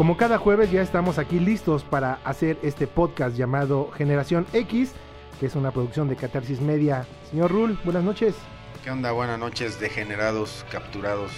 [0.00, 4.94] Como cada jueves ya estamos aquí listos para hacer este podcast llamado Generación X,
[5.38, 7.04] que es una producción de Catarsis Media.
[7.30, 8.34] Señor Rul, buenas noches.
[8.82, 9.12] ¿Qué onda?
[9.12, 11.30] Buenas noches, degenerados, capturados.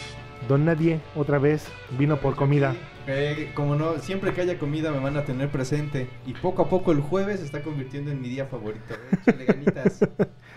[0.46, 1.67] Don Nadie, otra vez,
[1.99, 2.77] vino por comida.
[3.09, 6.09] Eh, como no, siempre que haya comida me van a tener presente.
[6.25, 8.95] Y poco a poco el jueves se está convirtiendo en mi día favorito.
[8.95, 9.19] ¿eh?
[9.21, 10.09] Échale ganitas.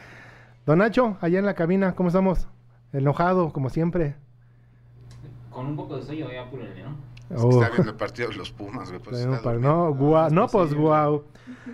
[0.68, 2.48] Don Nacho, allá en la cabina, ¿cómo estamos?
[2.94, 4.14] Enojado, como siempre.
[5.50, 7.15] Con un poco de sueño, ya apúrenle, ¿no?
[7.30, 7.62] Es que Oh.
[7.62, 9.02] está viendo el partido de los Pumas, güey.
[9.02, 11.24] Pues está no, guau, no, pues guau.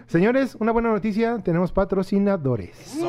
[0.08, 3.00] Señores, una buena noticia, tenemos patrocinadores.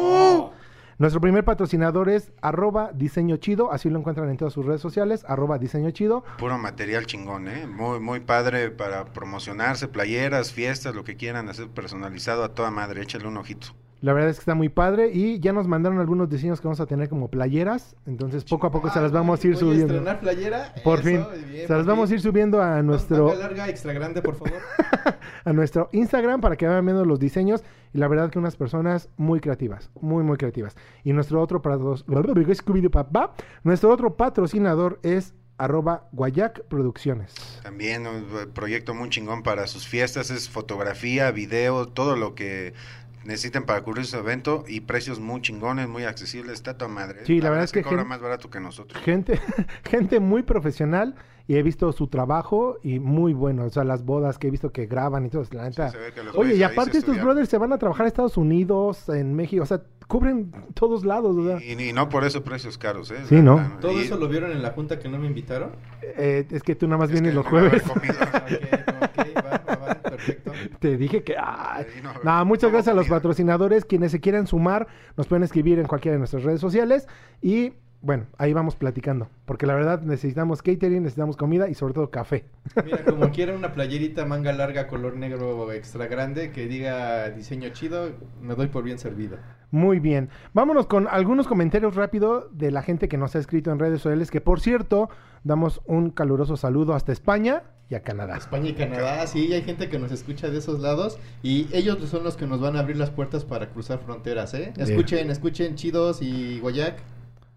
[0.98, 5.24] Nuestro primer patrocinador es arroba diseño chido, así lo encuentran en todas sus redes sociales,
[5.26, 6.22] arroba diseño chido.
[6.38, 7.66] Puro material chingón, ¿eh?
[7.66, 13.02] Muy, muy padre para promocionarse, playeras, fiestas, lo que quieran hacer personalizado a toda madre.
[13.02, 13.68] Échale un ojito.
[14.02, 16.80] La verdad es que está muy padre y ya nos mandaron algunos diseños que vamos
[16.80, 19.94] a tener como playeras, entonces poco a poco se las vamos a ir subiendo.
[19.94, 20.74] estrenar playera.
[20.82, 24.20] Por Eso, fin, bien, se las vamos a ir subiendo a nuestro larga, extra grande,
[24.20, 24.58] por favor.
[25.44, 27.62] a nuestro Instagram para que vayan viendo los diseños
[27.94, 30.76] y la verdad que unas personas muy creativas, muy muy creativas.
[31.04, 37.34] Y nuestro otro patro- Scooby-Doo-Papá, nuestro otro patrocinador es arroba Guayac Producciones.
[37.62, 40.30] También un proyecto muy chingón para sus fiestas.
[40.30, 42.74] Es fotografía, video, todo lo que
[43.24, 44.64] necesiten para cubrir su evento.
[44.66, 46.54] Y precios muy chingones, muy accesibles.
[46.54, 47.20] Está toda madre.
[47.20, 47.24] ¿eh?
[47.26, 49.02] Sí, la verdad es que cobra gen- más barato que nosotros.
[49.02, 49.40] Gente,
[49.84, 51.14] gente muy profesional
[51.46, 53.64] y he visto su trabajo y muy bueno.
[53.64, 55.44] O sea, las bodas que he visto que graban y todo.
[55.52, 55.90] La neta.
[55.90, 58.36] se ve que los Oye, y aparte estos brothers se van a trabajar a Estados
[58.36, 59.62] Unidos, en México.
[59.62, 61.36] O sea, cubren todos lados.
[61.36, 61.58] o sea.
[61.62, 63.16] Y, y no por eso precios caros, ¿eh?
[63.28, 63.56] Sí, ¿no?
[63.56, 65.70] La- ¿Todo y- eso lo vieron en la junta que no me invitaron?
[66.16, 67.82] Eh, es que tú nada más es vienes que los jueves.
[67.82, 68.14] comido.
[68.22, 68.52] ok,
[69.02, 70.52] ok, va, va, va, perfecto.
[70.80, 71.34] Te dije que...
[71.38, 71.86] ay.
[71.96, 73.84] Ahí no- Nada, muchas no gracias a los patrocinadores.
[73.84, 74.86] Quienes se quieran sumar,
[75.16, 77.08] nos pueden escribir en cualquiera de nuestras redes sociales.
[77.40, 79.28] Y bueno, ahí vamos platicando.
[79.46, 82.44] Porque la verdad necesitamos catering, necesitamos comida y sobre todo café.
[82.84, 88.10] Mira, como quiera una playerita manga larga color negro extra grande que diga diseño chido,
[88.40, 89.38] me doy por bien servido.
[89.70, 90.28] Muy bien.
[90.52, 94.30] Vámonos con algunos comentarios rápido de la gente que nos ha escrito en redes sociales.
[94.30, 95.08] Que por cierto,
[95.44, 98.36] damos un caluroso saludo hasta España y a Canadá.
[98.36, 102.24] España y Canadá, sí, hay gente que nos escucha de esos lados y ellos son
[102.24, 104.72] los que nos van a abrir las puertas para cruzar fronteras, ¿eh?
[104.76, 106.96] Escuchen, escuchen, chidos y Guayac.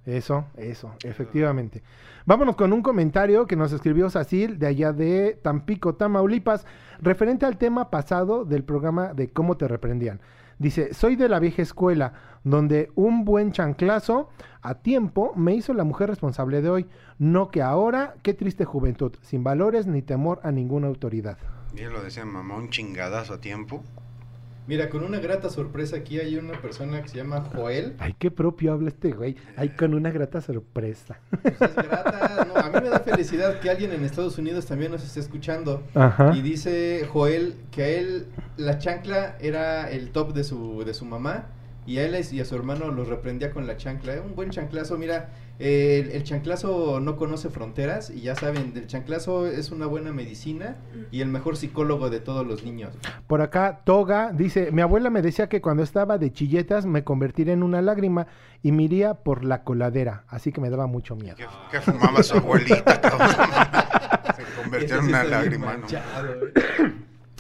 [0.05, 1.81] Eso, eso, efectivamente.
[2.25, 6.66] Vámonos con un comentario que nos escribió Sacil de allá de Tampico, Tamaulipas,
[7.01, 10.21] referente al tema pasado del programa de cómo te reprendían.
[10.57, 14.29] Dice, soy de la vieja escuela, donde un buen chanclazo
[14.61, 16.85] a tiempo me hizo la mujer responsable de hoy,
[17.19, 21.37] no que ahora, qué triste juventud, sin valores ni temor a ninguna autoridad.
[21.73, 23.83] Bien lo decía mamá, un chingadazo a tiempo.
[24.68, 27.96] Mira, con una grata sorpresa aquí hay una persona que se llama Joel.
[28.00, 31.20] Ay, qué propio habla este güey, ay, con una grata sorpresa.
[31.42, 34.92] Pues es grata, no, a mí me da felicidad que alguien en Estados Unidos también
[34.92, 35.84] nos esté escuchando.
[35.94, 36.36] Ajá.
[36.36, 38.26] Y dice Joel que a él
[38.58, 41.50] la chancla era el top de su, de su mamá
[41.86, 44.20] y a él y a su hermano los reprendía con la chancla.
[44.22, 48.88] Un buen chanclazo, mira, eh, el, el chanclazo no conoce fronteras y ya saben, el
[48.88, 50.77] chanclazo es una buena medicina
[51.11, 52.93] y el mejor psicólogo de todos los niños.
[53.27, 57.53] Por acá, Toga dice, mi abuela me decía que cuando estaba de chilletas me convertiría
[57.53, 58.27] en una lágrima
[58.61, 61.35] y me iría por la coladera, así que me daba mucho miedo.
[61.38, 63.01] ¿Qué, qué fumaba su abuelita?
[64.35, 65.77] Se convirtió en una lágrima.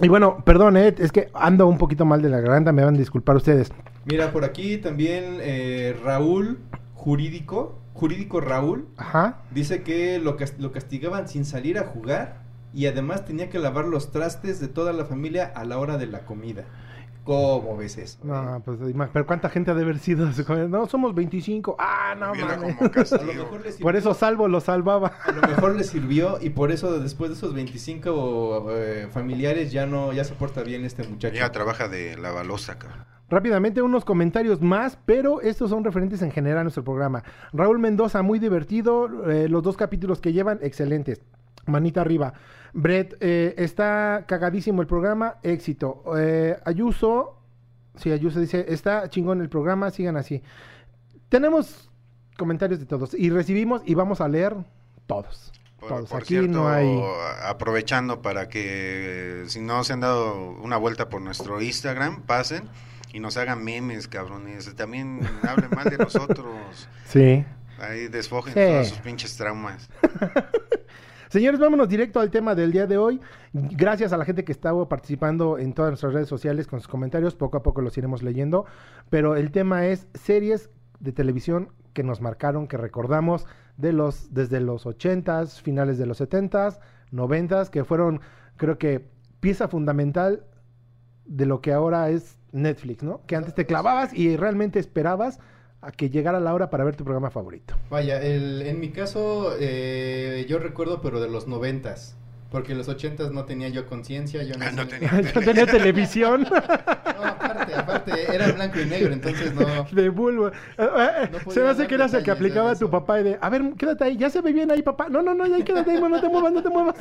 [0.01, 2.95] Y bueno, perdón, eh, es que ando un poquito mal de la garganta, me van
[2.95, 3.71] a disculpar ustedes.
[4.05, 6.59] Mira, por aquí también eh, Raúl
[6.93, 9.39] Jurídico, Jurídico Raúl, Ajá.
[9.51, 12.41] Dice que lo, cas- lo castigaban sin salir a jugar
[12.73, 16.05] y además tenía que lavar los trastes de toda la familia a la hora de
[16.07, 16.65] la comida.
[17.23, 18.19] ¿Cómo ves eso?
[18.23, 18.61] No, eh?
[18.63, 18.77] pues,
[19.11, 20.29] pero ¿cuánta gente ha de haber sido?
[20.67, 21.75] No, somos 25.
[21.79, 22.57] Ah, no, mames.
[22.57, 23.23] como A lo castigo.
[23.33, 25.13] mejor le sirvió, Por eso Salvo lo salvaba.
[25.23, 29.87] a lo mejor le sirvió y por eso después de esos 25 eh, familiares ya
[29.87, 31.33] no ya se porta bien este muchacho.
[31.35, 33.05] Ella trabaja de la balosa, cabrón.
[33.29, 37.23] Rápidamente unos comentarios más, pero estos son referentes en general a nuestro programa.
[37.53, 39.29] Raúl Mendoza, muy divertido.
[39.31, 41.21] eh, los dos capítulos que llevan, excelentes.
[41.65, 42.33] Manita arriba.
[42.73, 46.03] Brett, eh, está cagadísimo el programa, éxito.
[46.17, 47.39] Eh, Ayuso,
[47.95, 50.43] sí, Ayuso dice, está chingón el programa, sigan así.
[51.29, 51.89] Tenemos
[52.37, 54.55] comentarios de todos y recibimos y vamos a leer
[55.07, 55.51] todos.
[55.79, 56.09] Por, todos.
[56.09, 57.01] por Aquí cierto, no hay...
[57.45, 62.63] aprovechando para que eh, si no se han dado una vuelta por nuestro Instagram, pasen
[63.15, 64.75] y nos hagan memes, cabrones.
[64.75, 66.53] También hablen mal de nosotros.
[67.05, 67.45] Sí.
[67.79, 68.59] Ahí desfojen Sí.
[68.59, 69.89] todos sus pinches traumas.
[71.29, 73.21] Señores, vámonos directo al tema del día de hoy.
[73.53, 77.35] Gracias a la gente que estaba participando en todas nuestras redes sociales con sus comentarios.
[77.35, 78.65] Poco a poco los iremos leyendo.
[79.09, 80.69] Pero el tema es series
[80.99, 83.47] de televisión que nos marcaron, que recordamos
[83.77, 86.79] de los, desde los 80s, finales de los 70s,
[87.13, 88.19] 90s, que fueron,
[88.57, 89.09] creo que,
[89.39, 90.45] pieza fundamental
[91.25, 93.21] de lo que ahora es Netflix, ¿no?
[93.27, 95.39] Que antes te clavabas y realmente esperabas
[95.81, 97.75] a que llegara la hora para ver tu programa favorito.
[97.89, 102.17] Vaya, el, en mi caso, eh, yo recuerdo, pero de los noventas.
[102.55, 105.11] Porque en los ochentas no tenía yo conciencia, yo Ah, no tenía.
[105.35, 109.85] Yo tenía televisión No, aparte, aparte, era blanco y negro, entonces no.
[109.91, 110.47] de bulbo.
[110.47, 113.23] Eh, eh, No se me hace que eras el que aplicaba a tu papá y
[113.25, 115.07] de, a ver, quédate ahí, ya se ve bien ahí, papá.
[115.09, 116.95] No, no, no, ya quédate ahí, no te muevas, no te muevas.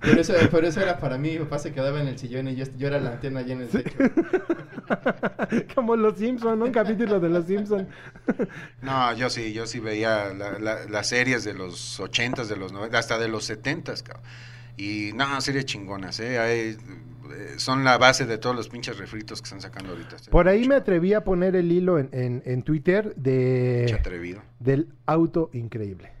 [0.00, 2.56] Pero eso, pero eso era para mí, mi papá se quedaba en el sillón y
[2.56, 3.96] yo, yo era la antena allá en el techo.
[5.74, 6.64] Como los Simpsons, ¿no?
[6.66, 7.86] Un capítulo de los Simpsons.
[8.82, 12.72] No, yo sí, yo sí veía la- la- las series de los 80s, de los
[12.72, 14.24] 90, hasta de los 70s, cabrón.
[14.76, 16.38] Y no, series chingonas, ¿eh?
[16.38, 16.58] Hay,
[17.32, 20.16] eh, son la base de todos los pinches refritos que están sacando ahorita.
[20.30, 24.42] Por ahí me atreví a poner el hilo en, en, en Twitter de atrevido.
[24.58, 26.12] del auto increíble.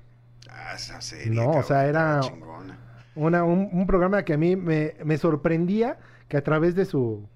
[0.50, 1.30] Ah, esa serie.
[1.32, 2.78] No, o sea, era- chingona.
[3.14, 7.28] Una, un, un programa que a mí me, me sorprendía que a través de su,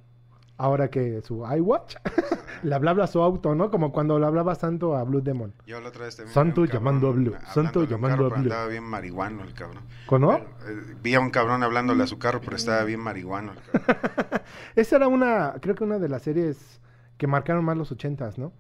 [0.57, 1.97] ahora que su iWatch,
[2.63, 3.71] le hablaba a su auto, ¿no?
[3.71, 5.53] Como cuando le hablaba Santo a Blue Demon.
[5.67, 6.35] Yo la otra vez también.
[6.35, 8.53] Santo cabrón llamando a Blue, Santo llamando carro, a Blue.
[8.53, 9.83] Andaba bien marihuano el cabrón.
[10.07, 10.37] ¿Cono?
[10.37, 14.43] Eh, vi a un cabrón hablándole a su carro, pero estaba bien marihuano el cabrón.
[14.77, 16.81] Esa era una, creo que una de las series
[17.17, 18.53] que marcaron más los ochentas, ¿no?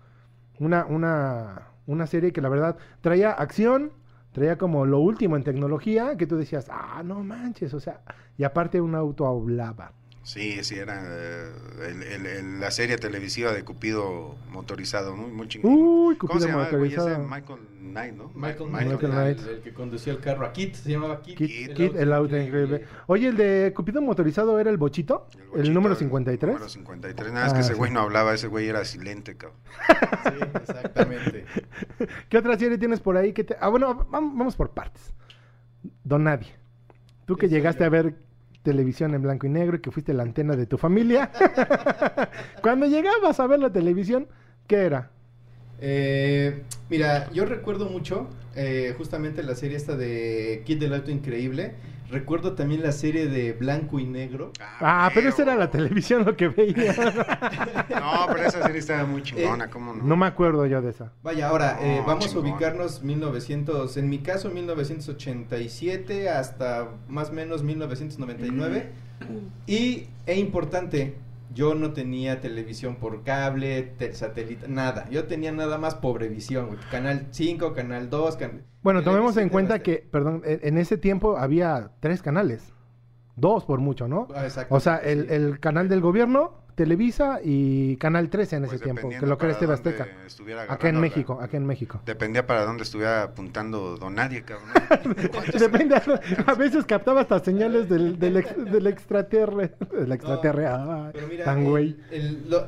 [0.58, 3.92] Una, una, una serie que la verdad traía acción,
[4.32, 8.00] traía como lo último en tecnología, que tú decías, ah, no manches, o sea,
[8.36, 9.92] y aparte un auto hablaba.
[10.24, 11.50] Sí, sí, era eh,
[11.86, 15.70] el- el- el- la serie televisiva de Cupido motorizado, muy, muy chingón.
[15.72, 16.68] Uy, ¿Cómo Cupido se llama?
[16.70, 16.96] el güey ese?
[17.00, 17.28] motorizado.
[17.28, 17.58] Michael
[17.92, 18.32] Knight, ¿no?
[18.34, 19.38] Michael, Michael Michael, Knight.
[19.40, 21.36] el, el que conducía el carro a Kit, se llamaba Kit.
[21.36, 22.86] Kit, el auto increíble.
[23.06, 26.52] Oye, el de Cupido motorizado era el bochito, el, bochito, número el 53.
[26.54, 27.32] número 53.
[27.32, 27.78] Nada, es Ah, que ese sí.
[27.78, 29.60] güey no hablaba, ese güey era silente, cabrón.
[30.24, 31.44] Sí, exactamente.
[32.30, 33.56] ¿Qué otra serie tienes por ahí que te...
[33.60, 35.12] Ah, bueno, vam- vamos por partes.
[36.02, 36.48] Don Nadie.
[37.26, 38.14] Tú que llegaste a ver
[38.64, 41.30] televisión en blanco y negro y que fuiste la antena de tu familia.
[42.62, 44.26] Cuando llegabas a ver la televisión,
[44.66, 45.10] ¿qué era?
[45.80, 51.74] Eh, mira, yo recuerdo mucho eh, justamente la serie esta de Kid del Auto Increíble.
[52.10, 54.52] Recuerdo también la serie de Blanco y Negro.
[54.80, 56.94] Ah, pero esa era la televisión lo que veía.
[57.88, 60.04] No, pero esa serie estaba muy chingona, ¿cómo no?
[60.04, 61.12] no me acuerdo yo de esa.
[61.22, 62.46] Vaya, ahora eh, vamos chingón.
[62.46, 68.90] a ubicarnos 1900, en mi caso 1987 hasta más o menos 1999.
[69.66, 71.16] Y, e importante,
[71.54, 75.08] yo no tenía televisión por cable, te- satélite, nada.
[75.10, 76.78] Yo tenía nada más pobrevisión, güey.
[76.90, 81.92] Canal 5, Canal 2, can- Bueno, tomemos en cuenta que, perdón, en ese tiempo había
[82.00, 82.72] tres canales.
[83.36, 84.28] Dos por mucho, ¿no?
[84.34, 88.74] Ah, exacto, O sea, el, el canal del gobierno, Televisa y Canal 13 en Pues
[88.74, 90.04] ese tiempo, que lo que era Esteve dónde Azteca.
[90.04, 92.00] Acá en agarrando la- México, acá en México.
[92.04, 94.70] Dependía para dónde estuviera apuntando Don Nadie, cabrón.
[95.58, 95.94] Depende,
[96.46, 99.72] a veces captaba hasta señales del, del, ex- del extraterre.
[99.92, 100.66] Del extraterre,
[101.12, 101.96] Pero mira, tan güey.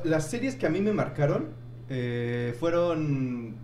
[0.05, 1.49] las series que a mí me marcaron
[1.89, 3.55] eh, fueron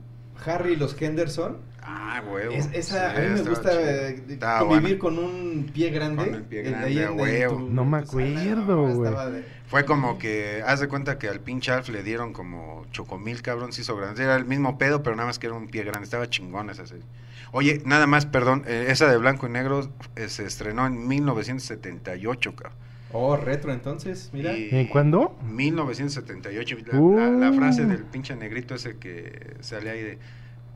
[0.45, 1.57] Harry y los Henderson.
[1.81, 2.53] Ah, huevo.
[2.53, 3.81] Es- esa, Sí, a mí me gusta chido.
[3.81, 4.23] eh,
[4.59, 4.99] convivir buena.
[4.99, 6.25] con un pie grande.
[6.25, 7.55] Con el pie grande, huevo.
[7.57, 9.31] tu- No me acuerdo, güey.
[9.31, 13.41] de- Fue como que, haz de cuenta que al pinche Alf le dieron como chocomil,
[13.41, 14.23] cabrón, se hizo grande.
[14.23, 16.03] Era el mismo pedo, pero nada más que era un pie grande.
[16.05, 17.03] Estaba chingón esa serie.
[17.51, 22.55] Oye, nada más, perdón, eh, esa de blanco y negro eh, se estrenó en 1978,
[22.55, 22.77] cabrón.
[23.13, 24.53] Oh, retro entonces, mira.
[24.53, 25.37] Y- ¿En cuándo?
[25.45, 26.77] 1978.
[26.91, 27.53] La, la- la Uh.
[27.55, 30.17] frase del pinche negrito ese que sale ahí de...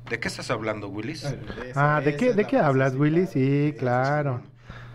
[0.10, 1.26] ¿De qué estás hablando, Willis?
[1.76, 3.28] Ah, ¿de esa qué, de qué hablas, claro.
[3.28, 4.42] Sí, claro.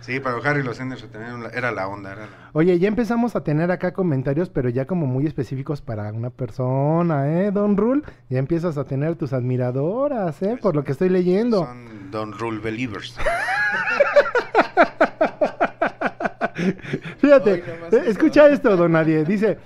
[0.01, 2.13] Sí, pero Harry los Henderson también era la onda.
[2.13, 2.51] Era la...
[2.55, 7.29] Oye, ya empezamos a tener acá comentarios, pero ya como muy específicos para una persona,
[7.43, 8.03] ¿eh, Don Rule?
[8.31, 10.59] Ya empiezas a tener tus admiradoras, ¿eh?
[10.61, 11.67] Por lo que estoy leyendo.
[11.67, 13.17] Son Don Rule Believers.
[17.19, 19.25] Fíjate, eh, escucha esto, don Nadie.
[19.25, 19.59] Dice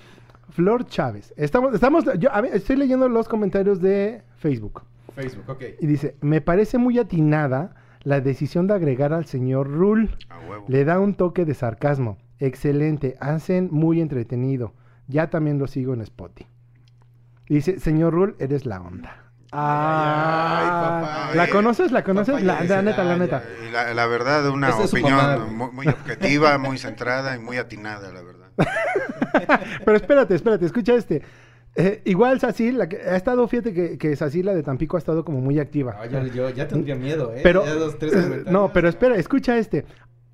[0.50, 1.34] Flor Chávez.
[1.36, 4.82] Estamos, estamos, yo a ver, estoy leyendo los comentarios de Facebook.
[5.14, 5.62] Facebook, ok.
[5.80, 10.10] Y dice, me parece muy atinada la decisión de agregar al señor Rule.
[10.28, 10.66] A huevo.
[10.68, 12.18] Le da un toque de sarcasmo.
[12.38, 14.74] Excelente, hacen muy entretenido.
[15.08, 16.48] Ya también lo sigo en Spotify.
[17.48, 19.25] Dice, señor Rule, eres la onda.
[19.52, 21.34] Ay, Ah, papá.
[21.34, 21.92] ¿La conoces?
[21.92, 22.42] ¿La conoces?
[22.42, 23.42] La, neta, la neta.
[23.66, 28.22] Y la, la verdad, una opinión muy, muy objetiva, muy centrada y muy atinada, la
[28.22, 28.46] verdad.
[29.84, 31.22] Pero espérate, espérate, escucha este.
[31.78, 34.98] Eh, igual Sacil, la que ha estado, fíjate que, que Sacil, la de Tampico, ha
[34.98, 35.96] estado como muy activa.
[36.00, 37.40] Ah, yo, yo ya tendría miedo, ¿eh?
[37.42, 37.62] Pero,
[37.98, 39.84] tres eh, no, pero espera, escucha este.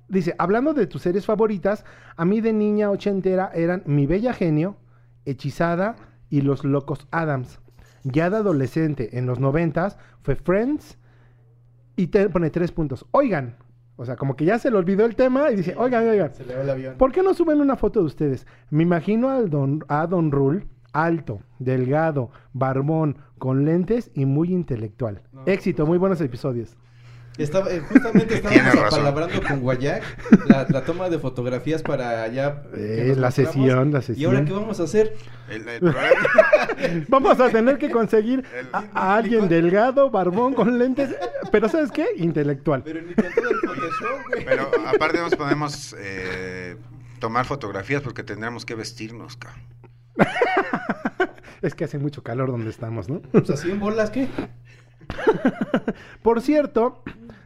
[0.07, 1.83] Dice, hablando de tus series favoritas,
[2.15, 4.77] a mí de niña ochentera eran Mi Bella Genio,
[5.25, 5.95] Hechizada
[6.29, 7.59] y Los Locos Adams.
[8.03, 10.97] Ya de adolescente en los noventas fue Friends
[11.95, 13.05] y te pone tres puntos.
[13.11, 13.55] Oigan,
[13.95, 16.45] o sea, como que ya se le olvidó el tema y dice, oigan, oigan, Se
[16.45, 16.95] le va el avión.
[16.97, 18.47] ¿por qué no suben una foto de ustedes?
[18.69, 25.21] Me imagino al don, a Don Rule, alto, delgado, barbón, con lentes y muy intelectual.
[25.31, 26.75] No, Éxito, muy buenos episodios.
[27.37, 30.03] Estaba, eh, justamente estábamos apalabrando con Guayac
[30.47, 32.63] la, la toma de fotografías para ya.
[32.75, 34.45] Eh, la sesión, la ¿Y ahora sesión.
[34.45, 35.15] qué vamos a hacer?
[35.49, 40.77] El, el problema- Vamos a tener que conseguir El- a, a alguien delgado, barbón, con
[40.77, 41.15] lentes,
[41.51, 42.05] pero ¿sabes qué?
[42.17, 42.83] Intelectual.
[42.83, 44.45] Pero ni con todo el Photoshop, güey.
[44.45, 46.75] pero aparte nos podemos eh,
[47.19, 49.61] tomar fotografías porque tendremos que vestirnos, cabrón.
[51.63, 53.21] Es que hace mucho calor donde estamos, ¿no?
[53.21, 54.27] Pues así en bolas, ¿qué?
[56.21, 57.03] Por cierto,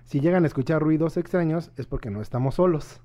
[0.08, 3.00] si llegan a escuchar ruidos extraños es porque no estamos solos.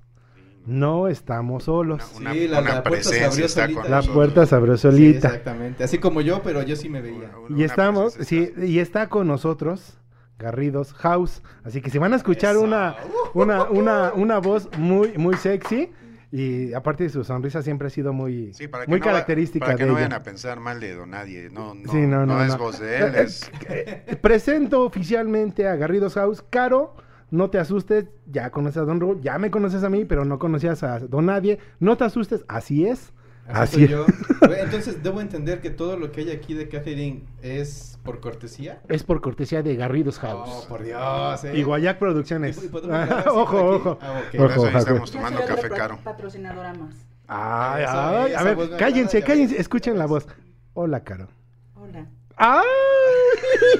[0.65, 2.01] No estamos solos.
[2.15, 3.89] Una, Sí, la- una la puerta se presencia abrió solita.
[3.89, 5.27] La puerta se abrió Sí, solita.
[5.27, 5.83] exactamente.
[5.83, 7.31] Así como yo, pero yo sí me veía.
[7.37, 9.97] Una- y una estamos, sí, y está con nosotros
[10.39, 11.41] Garridos House.
[11.65, 12.95] Así que si van a escuchar una,
[13.33, 15.91] una, una, una voz muy, muy sexy,
[16.35, 19.11] y aparte de su sonrisa siempre ha sido muy, Sí, para que muy no va-
[19.11, 20.07] característica para que de no ella.
[20.07, 21.49] vayan a pensar mal de Don Nadie.
[21.51, 23.51] No, no, Sí, no, no, es voz de él, es...
[23.69, 26.43] Eh, Presento oficialmente a Garridos House.
[26.49, 26.95] Caro,
[27.29, 30.39] no te asustes, ya conoces a Don Ru, ya me conoces a mí, pero no
[30.39, 31.59] conocías a Don Nadie.
[31.79, 33.13] No te asustes, así es.
[33.47, 33.89] Así, es.
[33.89, 34.05] yo.
[34.59, 38.81] Entonces, debo entender que todo lo que hay aquí de Catherine es por cortesía.
[38.89, 40.49] Es por cortesía de Garridos House.
[40.51, 41.57] Oh, por Dios, eh.
[41.57, 42.55] Y Guayac Producciones.
[42.57, 43.29] ¿Y así ojo, por aquí?
[43.29, 43.97] ojo.
[44.01, 44.37] Ah, ok.
[44.37, 44.77] Por eso Ojo, Jaco.
[44.79, 45.99] estamos tomando café caro.
[46.03, 46.95] patrocinadora más.
[47.27, 50.27] Ay, ay, a ver, cállense, ya cállense, escuchen la voz.
[50.73, 51.27] Hola, Caro.
[51.75, 52.05] Hola.
[52.35, 52.63] ¡Ay!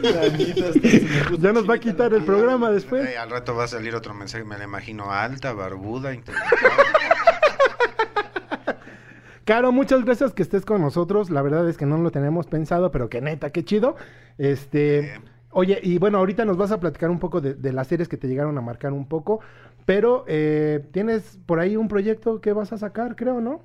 [0.04, 1.08] Este
[1.40, 3.08] Ya nos va a quitar el programa después.
[3.10, 6.52] Eh, al rato va a salir otro mensaje, me la imagino alta, barbuda, intelectual.
[9.46, 11.30] Caro, muchas gracias que estés con nosotros.
[11.30, 13.96] La verdad es que no lo tenemos pensado, pero que neta, qué chido.
[14.38, 15.22] Este, Eh.
[15.52, 18.16] oye, y bueno, ahorita nos vas a platicar un poco de, de las series que
[18.18, 19.42] te llegaron a marcar un poco,
[19.86, 23.62] pero eh, tienes por ahí un proyecto que vas a sacar, creo, ¿no?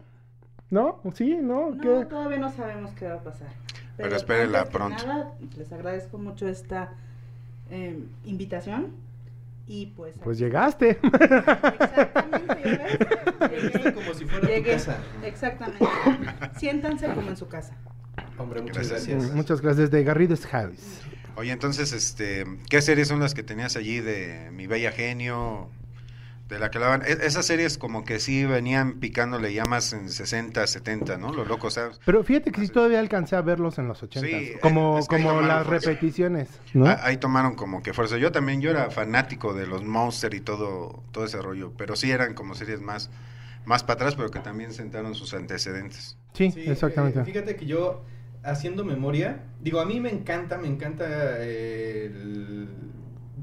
[0.70, 1.00] ¿No?
[1.14, 1.36] ¿Sí?
[1.40, 1.70] ¿No?
[1.70, 2.06] No, ¿Qué?
[2.06, 3.48] todavía no sabemos qué va a pasar.
[3.96, 5.06] Pero espérenla antes que pronto.
[5.06, 6.90] nada, les agradezco mucho esta
[7.70, 8.88] eh, invitación.
[9.68, 10.14] Y pues.
[10.24, 10.98] Pues aquí- llegaste.
[11.02, 12.88] Exactamente,
[13.50, 13.92] Llegué.
[13.92, 14.72] como si fuera tu Llegué.
[14.72, 14.96] casa.
[15.24, 15.84] Exactamente.
[16.58, 17.76] Siéntanse como en su casa.
[18.38, 19.08] Hombre, muchas Gracias.
[19.14, 19.34] gracias.
[19.34, 21.00] Muchas gracias de Garridos House.
[21.36, 25.70] Oye, entonces, este, ¿qué series son las que tenías allí de Mi Bella Genio?
[26.48, 27.02] De la que hablaban.
[27.02, 31.32] E- esas series como que sí venían picándole ya más en 60, 70, ¿no?
[31.32, 32.00] Los locos, ¿sabes?
[32.04, 35.66] Pero fíjate que sí todavía alcancé a verlos en los 80 Sí, como, como las
[35.66, 35.90] fuerza.
[35.90, 36.86] repeticiones, ¿no?
[36.88, 38.16] Ah, Ahí tomaron como que fuerza.
[38.18, 42.10] Yo también, yo era fanático de los Monster y todo, todo ese rollo, pero sí
[42.10, 43.10] eran como series más,
[43.64, 46.16] más para atrás, pero que también sentaron sus antecedentes.
[46.32, 47.20] sí, Sí, exactamente.
[47.20, 48.04] eh, fíjate que yo,
[48.42, 51.04] haciendo memoria, digo, a mí me encanta, me encanta
[51.40, 52.68] eh, el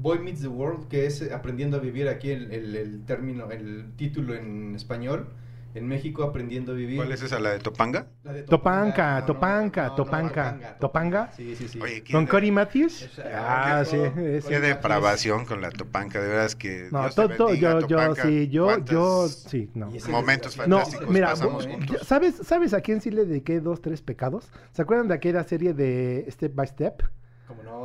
[0.06, 3.90] Boy Meets the World, que es Aprendiendo a Vivir aquí, el, el- el término, el
[3.96, 5.26] título en español.
[5.74, 6.96] En México, Aprendiendo a Vivir.
[6.96, 8.06] ¿Cuál es esa, la de Topanga?
[8.22, 11.32] La de no, no, Topanca, Topanga.
[11.32, 11.80] Sí, sí, sí.
[11.80, 13.02] Oye, ¿quién ¿Con de- Cory Matthews?
[13.02, 14.48] Esa- Ah, qué sí.
[14.48, 16.88] Qué depravación con la Topanca, de veras que.
[16.92, 19.90] No, Dios to- to- yo, yo, sí, yo, ¿Cuántas yo, sí, no.
[20.08, 20.68] Momentos desgraciado.
[20.68, 22.06] No, fantásticos mira, pasamos juntos.
[22.06, 24.48] ¿sabes, ¿sabes a quién sí le dediqué dos, tres pecados?
[24.72, 27.02] ¿Se acuerdan de aquella serie de Step by Step?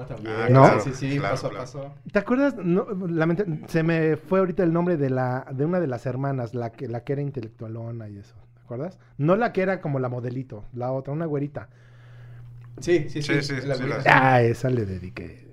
[0.08, 0.36] También.
[0.38, 0.80] Ah, No.
[0.82, 1.96] Sí, sí, sí, claro, paso a paso.
[2.12, 2.56] ¿Te acuerdas?
[2.58, 6.54] No, lamenta- se me fue ahorita el nombre de la de una de las hermanas,
[6.54, 8.36] la que la que era intelectualona y eso.
[8.56, 9.00] ¿Te acuerdas?
[9.18, 11.70] No la que era como la modelito, la otra, una güerita.
[12.80, 13.42] Sí, sí, sí.
[13.42, 15.50] Sí, sí, la sí, la- Ah, esa le dediqué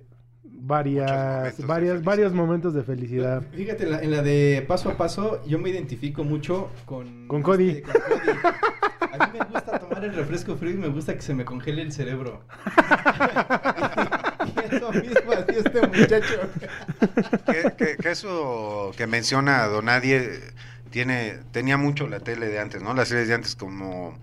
[0.61, 3.43] varias, momentos varias, varios momentos de felicidad.
[3.53, 7.27] Fíjate, en la, en la de paso a paso, yo me identifico mucho con...
[7.27, 7.69] Con Cody.
[7.71, 8.31] este, con Cody.
[9.21, 11.81] A mí me gusta tomar el refresco frío y me gusta que se me congele
[11.83, 12.43] el cerebro.
[14.71, 16.51] eso mismo hacía este muchacho.
[17.47, 20.41] que, que- que eso que menciona Don Nadie
[20.91, 22.95] tiene, tenía mucho la tele de antes, ¿no?
[22.95, 24.19] Las series de antes como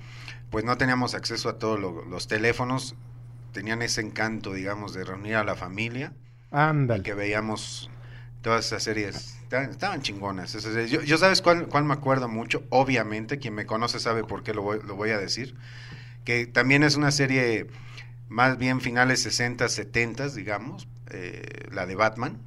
[0.49, 2.95] pues no teníamos acceso a todos lo- los teléfonos,
[3.51, 6.13] tenían ese encanto, digamos, de reunir a la familia
[6.51, 7.03] y Ándale.
[7.03, 7.89] que veíamos
[8.41, 9.37] todas esas series.
[9.43, 10.55] Estaban, estaban chingonas.
[10.55, 10.91] esas series.
[10.91, 14.53] Yo, yo sabes cuál, cuál me acuerdo mucho, obviamente, quien me conoce sabe por qué
[14.53, 15.55] lo voy, lo voy a decir,
[16.23, 17.67] que también es una serie
[18.29, 22.37] más bien finales 60, 70, digamos, eh, la de Batman,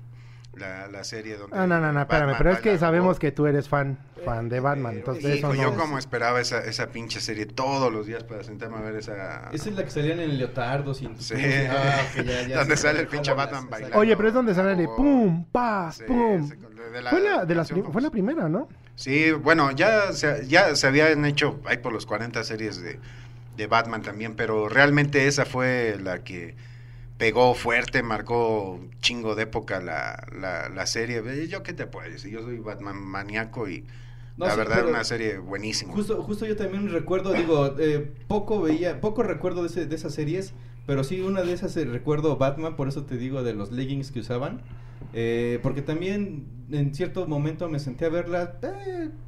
[0.54, 1.56] la, la serie donde...
[1.56, 4.58] Ah, no, no, no, espérame, pero es que sabemos que tú eres fan, fan de
[4.58, 5.76] Batman, entonces Hijo, eso yo no...
[5.76, 9.50] como esperaba esa, esa pinche serie todos los días para sentarme a ver esa...
[9.52, 11.08] Esa es la que salían en leotardos y...
[11.18, 11.35] Sí.
[11.70, 13.97] Ah, ya, ya Donde sale el pinche Batman bailando.
[13.99, 14.97] Oye, pero es donde sale de Oh.
[14.97, 16.49] pum, pa, Sí, pum.
[16.49, 16.56] sí,
[16.92, 18.68] de la Fue la, de fue la primera, ¿no?
[18.97, 22.99] Sí, bueno, ya se, ya se habían hecho ahí por los 40 series de,
[23.59, 26.57] de Batman también, pero realmente esa fue la que
[27.19, 31.23] pegó fuerte, marcó un chingo de época la, la, la serie.
[31.49, 33.87] Yo qué te puedo decir, yo soy Batman maníaco y
[34.37, 35.95] No, la sí, verdad una serie buenísima.
[35.95, 40.15] Justo, justo yo también recuerdo, digo, eh, poco veía, poco recuerdo de, ese- de esas
[40.15, 40.53] series,
[40.87, 44.11] pero sí una de esas eh, recuerdo Batman, por eso te digo de los leggings
[44.12, 44.61] que usaban,
[45.15, 48.59] eh, porque también en cierto momento me senté a verla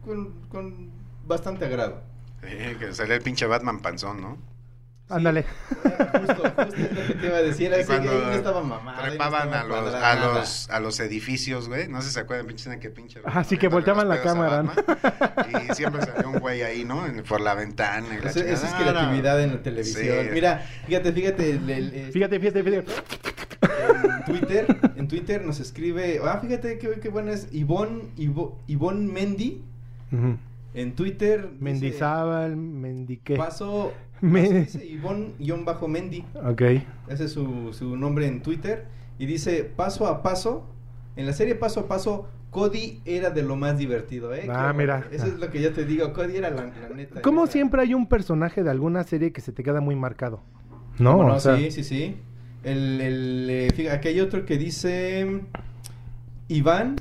[0.05, 0.91] con, con
[1.27, 2.03] bastante agrado.
[2.43, 4.39] Eh, que salía el pinche Batman panzón, ¿no?
[5.09, 5.45] Ándale.
[5.73, 9.03] Justo, justo es lo que te iba a decir, así que cuando estaba mamada.
[9.03, 11.89] no trepaban estaba a los, a los a los edificios, güey.
[11.89, 13.21] No sé si se acuerdan, pinche que pinche.
[13.25, 14.65] Ajá, sí, que volteaban la cámara,
[15.71, 17.05] Y siempre salía un güey ahí, ¿no?
[17.07, 18.07] En- por la ventana.
[18.17, 20.27] Y la Esa, esa es creatividad en la televisión.
[20.27, 20.29] Sí.
[20.33, 22.93] Mira, fíjate, fíjate, el- el- el- Fíjate, fíjate, fíjate.
[24.05, 24.67] en Twitter,
[24.97, 29.63] en Twitter nos escribe, ah, fíjate qué, qué buena es Ivonne, Ivo- Ivonne Mendy,
[30.13, 30.37] Ujú.
[30.75, 31.51] En Twitter.
[31.59, 33.37] Mendizábal, mendiqué.
[33.37, 36.63] Paso, Me- paso, dice Ivonne-Mendy, Ok.
[37.09, 38.87] ese es su, su nombre en Twitter,
[39.19, 40.67] y dice, paso a paso,
[41.17, 44.49] en la serie paso a paso, Cody era de lo más divertido, ¿eh?
[44.51, 44.99] Ah, mira.
[45.09, 45.11] bueno.
[45.17, 47.21] Eso es lo que yo te digo, Cody era la, la neta.
[47.21, 50.43] Esa- siempre hay un personaje de alguna serie que se te queda muy marcado.
[50.99, 51.13] ¿No?
[51.13, 51.35] ¿Cómo no?
[51.37, 52.17] O sea, sí, sí, sí.
[52.65, 55.41] El, el, eh, fíjate, aquí hay otro que dice
[56.49, 56.97] Iván.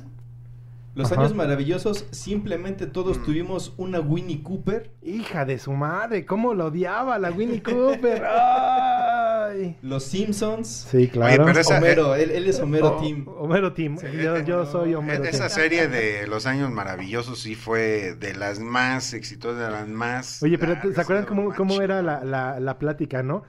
[0.94, 1.20] Los Ajá.
[1.20, 3.24] años maravillosos, simplemente todos Mm.
[3.24, 4.90] tuvimos una Winnie Cooper.
[5.02, 8.24] Hija de su madre, cómo lo odiaba la Winnie Cooper.
[8.24, 9.76] Ay.
[9.82, 10.86] Los Simpsons.
[10.90, 11.44] Sí, claro.
[11.44, 13.26] pero esa- Homero, él, él es Homero Oh, Team.
[13.38, 13.96] Homero Team.
[13.98, 18.14] Sí, yo, yo no, soy Homero E- Esa serie de Los Años Maravillosos sí fue
[18.18, 20.42] de las más exitosas, de las más.
[20.42, 23.42] Oye, pero ¿te- largas, ¿se acuerdan cómo, cómo era la, la, la plática, no?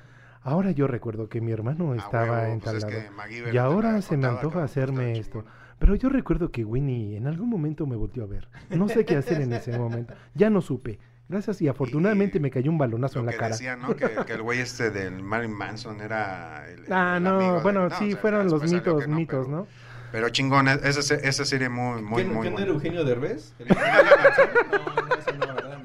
[0.43, 3.57] Ahora yo recuerdo que mi hermano Ah, estaba huevo, en pues es tal que Y
[3.57, 5.45] ahora se me antoja hacerme esto.
[5.77, 8.47] Pero yo recuerdo que Winnie en algún momento me volteó a ver.
[8.69, 10.13] No sé qué hacer en ese momento.
[10.35, 10.99] Ya no supe.
[11.29, 13.51] Gracias y afortunadamente me cayó un balonazo Lo en la que cara.
[13.51, 13.95] decía, ¿no?
[13.95, 17.61] Que, que el güey este del Marilyn Manson era el, Ah, el no, amigo de-
[17.63, 19.67] bueno, no, sí, o sea, fueron los mitos, no, mitos, pero- ¿no?
[20.11, 22.65] Pero chingón, esa, esa serie muy, muy, ¿Qué, muy qué buena.
[22.65, 23.53] era Eugenio Derbez?
[23.59, 24.71] ¿El Eugenio Derbez?
[24.71, 25.77] No, no, eso no, ¿verdad?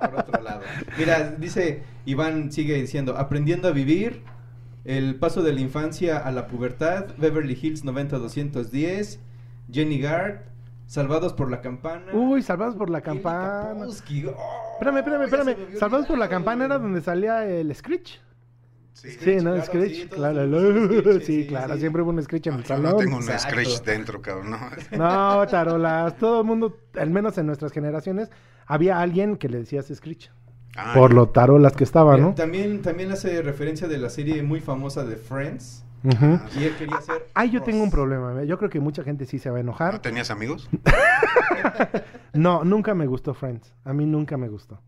[0.00, 0.13] No, no
[0.98, 4.22] Mira, dice, Iván sigue diciendo, aprendiendo a vivir,
[4.84, 9.20] el paso de la infancia a la pubertad, Beverly Hills 90210,
[9.72, 10.40] Jenny Gard,
[10.86, 12.12] Salvados por la Campana.
[12.12, 13.72] Uy, salvados por la campana.
[13.86, 15.56] Oh, Espérame, espérame, espérame.
[15.78, 18.20] Salvados por la campana era donde salía el Screech.
[18.92, 19.52] Sí, Sí, ¿no?
[19.54, 20.46] claro, Screech, sí, claro.
[20.46, 21.80] Screech, sí, sí, claro, sí.
[21.80, 22.98] siempre hubo un Screech en el yo no salón.
[23.02, 23.48] tengo un Exacto.
[23.48, 24.50] Scratch dentro, cabrón.
[24.50, 24.58] No.
[25.40, 26.16] No, tarolas.
[26.18, 28.30] Todo el mundo, al menos en nuestras generaciones,
[28.66, 30.30] había alguien que le decías Screech.
[30.76, 32.34] Ah, Por lo tarolas que estaba, Mira, ¿no?
[32.34, 35.84] También, también hace referencia de la serie muy famosa de Friends.
[36.02, 36.38] Ujú.
[36.60, 37.26] Y él quería ser.
[37.32, 37.66] Ay, yo Ross.
[37.66, 38.42] tengo un problema.
[38.42, 38.46] ¿eh?
[38.46, 40.00] Yo creo que mucha gente sí se va a ¿No enojar.
[40.00, 40.68] tenías amigos?
[42.32, 43.72] No, nunca me gustó Friends.
[43.84, 44.80] A mí nunca me gustó.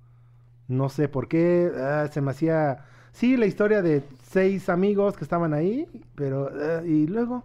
[0.69, 1.71] No sé por qué.
[1.77, 2.85] ah, se me hacía.
[3.13, 6.51] Sí, la historia de seis amigos que estaban ahí, pero.
[6.53, 7.45] ah, y luego.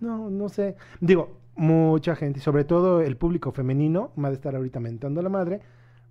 [0.00, 0.76] No, no sé.
[1.00, 5.20] Digo, mucha gente, y sobre todo el público femenino, me ha de estar ahorita mentando
[5.20, 5.60] la madre,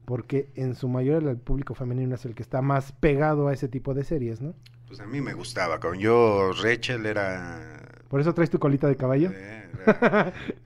[0.10, 3.68] porque en su mayoría el público femenino es el que está más pegado a ese
[3.68, 4.56] tipo de series, ¿no?
[4.88, 6.00] Pues a mí me gustaba, cabrón.
[6.00, 7.99] Yo, Rachel era...
[8.10, 9.32] Por eso traes tu colita de caballo.
[9.34, 9.64] eh,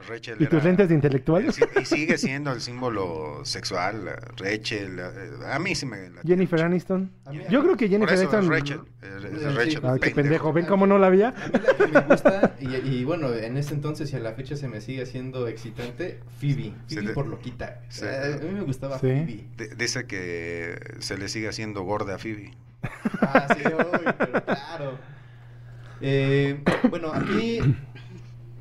[0.07, 1.45] Rachel ¿Y tus era- lentes de intelectual?
[1.49, 4.07] eh, Y sigue siendo el símbolo sexual.
[4.07, 6.09] eh, Rachel, eh, a mí sí me...
[6.09, 7.11] la- Jennifer Aniston.
[7.25, 8.49] A mí- Yo creo que Jennifer Aniston.
[8.49, 8.79] Rachel.
[9.01, 10.53] es- es Sí, Rachel, Ah, qué pendejo.
[10.53, 11.29] ¿Ven cómo no la había?
[11.29, 14.31] A mí la que me gusta, y, y bueno, en ese entonces y a la
[14.33, 16.73] fecha se me sigue haciendo excitante, Phoebe.
[16.87, 17.81] Phoebe por loquita.
[17.89, 18.05] sí.
[18.07, 19.01] Eh, a mí me gustaba Sí.
[19.07, 19.43] Phoebe.
[19.57, 22.51] D- Dice que se le sigue haciendo gorda a Phoebe.
[23.21, 24.97] Ah, sí, uy, pero claro.
[26.05, 27.59] Eh, bueno, aquí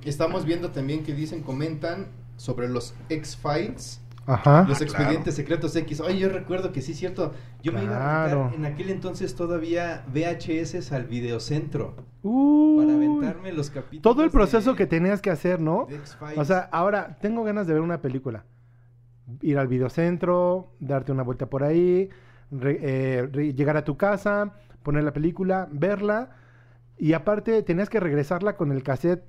[0.05, 4.01] estamos viendo también que dicen, comentan sobre los X-Files.
[4.27, 4.65] Ajá.
[4.69, 6.01] Los Ah, expedientes secretos X.
[6.01, 7.33] Oye, yo recuerdo que sí, cierto.
[7.65, 11.97] Yo me iba a aventar en aquel entonces todavía VHS al videocentro.
[12.23, 12.85] Uy.
[12.85, 14.03] Para aventarme los capítulos.
[14.03, 15.89] Todo el proceso de- que tenías que hacer, ¿no?
[16.37, 18.45] O sea, ahora tengo ganas de ver una película.
[19.41, 22.09] Ir al videocentro, darte una vuelta por ahí,
[22.53, 26.37] re- eh, re- llegar a tu casa, poner la película, verla.
[27.03, 29.25] Y aparte tenías que regresarla con el cassette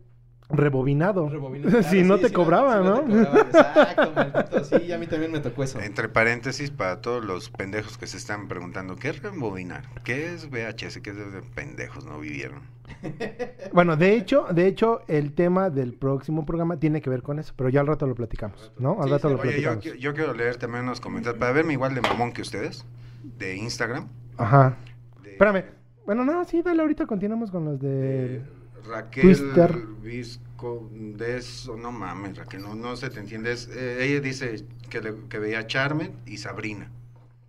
[0.50, 1.28] rebobinado.
[1.28, 3.00] Rebobina- claro, si no sí, te sí, cobraba, ¿no?
[3.02, 4.64] te cobraban, Exacto, maldito.
[4.66, 5.80] Sí, a mí también me tocó eso.
[5.80, 9.86] Entre paréntesis, para todos los pendejos que se están preguntando, ¿qué es rebobinar?
[10.04, 11.00] ¿Qué es VHS?
[11.02, 12.62] ¿Qué es de pendejos no vivieron?
[13.74, 17.54] Bueno, de hecho, de hecho, el tema del próximo programa tiene que ver con eso,
[17.56, 18.98] pero ya al rato lo platicamos, ¿no?
[19.02, 19.86] Al Sí, rato sí, lo Oye, yo, platicamos.
[19.86, 22.86] qui- yo quiero leer también unos comentarios para verme igual de mamón que ustedes,
[23.24, 24.10] de Instagram.
[24.38, 24.78] Ajá.
[25.24, 25.64] de- Espérame.
[26.06, 28.42] Bueno, no, sí, dale, ahorita continuamos con los de de...
[28.88, 29.78] Raquel Twister.
[30.02, 33.54] Visco de eso, no mames, Raquel, no, no se te entiende.
[33.54, 36.92] es, eh, ella dice que, le- que veía Charmen y Sabrina.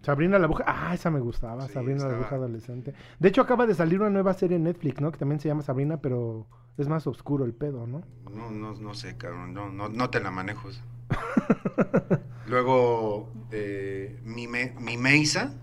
[0.03, 0.64] Sabrina la bruja.
[0.67, 1.67] Ah, esa me gustaba.
[1.67, 2.95] Sí, Sabrina la bruja adolescente.
[3.19, 5.11] De hecho, acaba de salir una nueva serie en Netflix, ¿no?
[5.11, 8.03] Que también se llama Sabrina, pero es más oscuro el pedo, ¿no?
[8.31, 10.69] No, no, no sé, cabrón, no, no, no te la manejo.
[12.47, 15.55] Luego, eh, mi, me- mi Meisa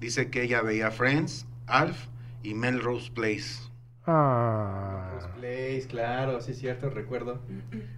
[0.00, 2.06] dice que ella veía Friends, Alf
[2.42, 3.70] y Melrose Place.
[4.06, 5.12] Ah.
[5.14, 7.40] Cosplays, claro, sí es cierto, recuerdo.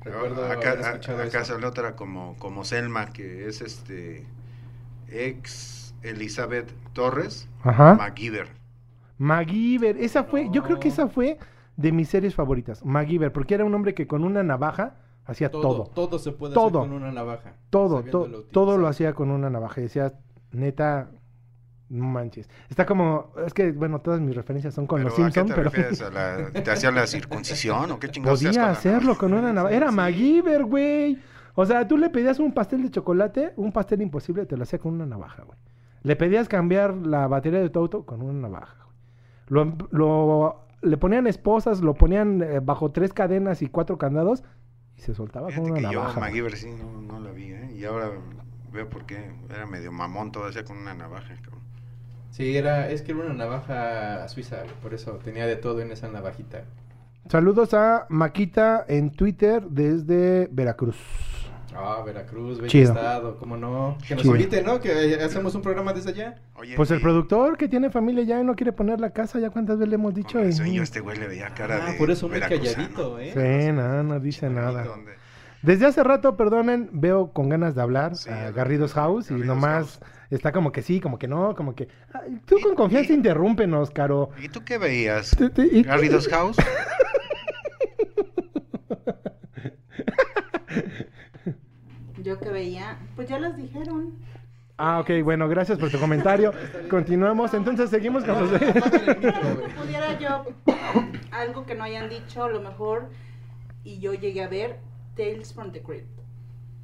[0.02, 1.54] Recuerdo acá haber a- escuchado acá eso.
[1.54, 4.24] salió otra como, como Selma, que es este
[5.08, 7.94] ex Elizabeth Torres, Ajá.
[7.94, 8.48] MacGyver.
[9.18, 9.96] MacGyver.
[9.98, 11.38] Esa fue, yo creo que esa fue
[11.76, 12.84] de mis series favoritas.
[12.84, 15.84] MacGyver, porque era un hombre que con una navaja hacía Todo, todo.
[15.94, 16.80] todo, se puede Todo.
[16.80, 17.54] hacer con una navaja.
[17.70, 19.80] Todo, to- todo lo hacía con una navaja.
[19.80, 20.12] Decía,
[20.52, 21.08] neta,
[21.88, 22.48] no manches.
[22.68, 25.48] Está como, es que, bueno, todas mis referencias son con Pero, los ¿a qué Simpsons,
[25.48, 26.02] te pero refieres?
[26.02, 29.52] ¿A la- ¿Te hacía la circuncisión o qué chingados podía con la hacerlo con una
[29.52, 29.74] navaja.
[29.74, 29.94] Era Sí.
[29.96, 31.18] MacGyver, güey.
[31.54, 34.78] O sea, tú le pedías un pastel de chocolate, un pastel imposible, te lo hacía
[34.78, 35.58] con una navaja, güey.
[36.02, 38.96] Le pedías cambiar la batería de tu auto con una navaja, güey.
[39.48, 44.44] Lo, lo- le ponían esposas, lo ponían eh, bajo tres cadenas y cuatro candados
[44.96, 46.20] y se soltaba Fíjate con una que yo navaja.
[46.20, 46.30] güey.
[46.30, 47.72] MacGyver sí no, no la vi, ¿eh?
[47.74, 48.10] Y ahora
[48.72, 49.30] veo por qué.
[49.48, 51.55] Era medio mamón, todo hacía con una navaja, cabrón.
[52.30, 56.08] Sí, era, es que era una navaja suiza, por eso tenía de todo en esa
[56.08, 56.64] navajita.
[57.30, 60.96] Saludos a Maquita en Twitter desde Veracruz.
[61.78, 62.92] Ah, Veracruz, bello Chido.
[62.94, 63.98] estado, cómo no.
[64.06, 64.34] Que nos Chido.
[64.36, 64.80] inviten, ¿no?
[64.80, 66.36] Que hacemos un programa desde allá.
[66.54, 69.50] Oye, Pues el productor que tiene familia ya y no quiere poner la casa, ya
[69.50, 70.40] cuántas veces le hemos dicho.
[70.42, 73.32] yo a este güey le veía cara Ah, de por eso muy calladito, ¿eh?
[73.34, 74.84] Sí, no, no dice nada.
[74.84, 75.12] Donde-
[75.62, 79.98] Desde hace rato, perdonen, veo con ganas de hablar Sí, a Garridos House y nomás
[79.98, 80.00] House.
[80.30, 81.88] Está como que sí, como que no, como que...
[82.12, 84.30] Ay, tú con confianza y- interrúmpenos, Caro.
[84.42, 85.36] ¿Y tú qué veías?
[85.72, 86.56] Y- ¿Garridos House?
[92.22, 94.14] Yo que veía, pues ya las dijeron.
[94.78, 96.52] Ah, ok, bueno, gracias por tu comentario.
[96.90, 98.50] Continuamos, entonces seguimos con los...
[98.60, 100.44] Pudiera yo
[101.30, 103.08] algo que no hayan dicho, a lo mejor,
[103.84, 104.78] y yo llegué a ver
[105.16, 106.08] Tales from the Crypt.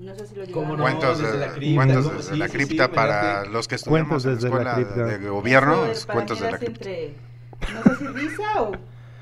[0.03, 0.83] No sé si lo llegaron ¿Cómo a no?
[0.83, 3.69] Cuentos, desde de, la cripta, cuentos desde Sí, la sí, cripta sí, me para los
[3.69, 5.05] que estudiamos en la desde la escuela cripta.
[5.05, 6.91] de gobierno, Eso, es cuentos de la cripta.
[6.91, 7.21] entre,
[7.69, 8.73] no sé si risa o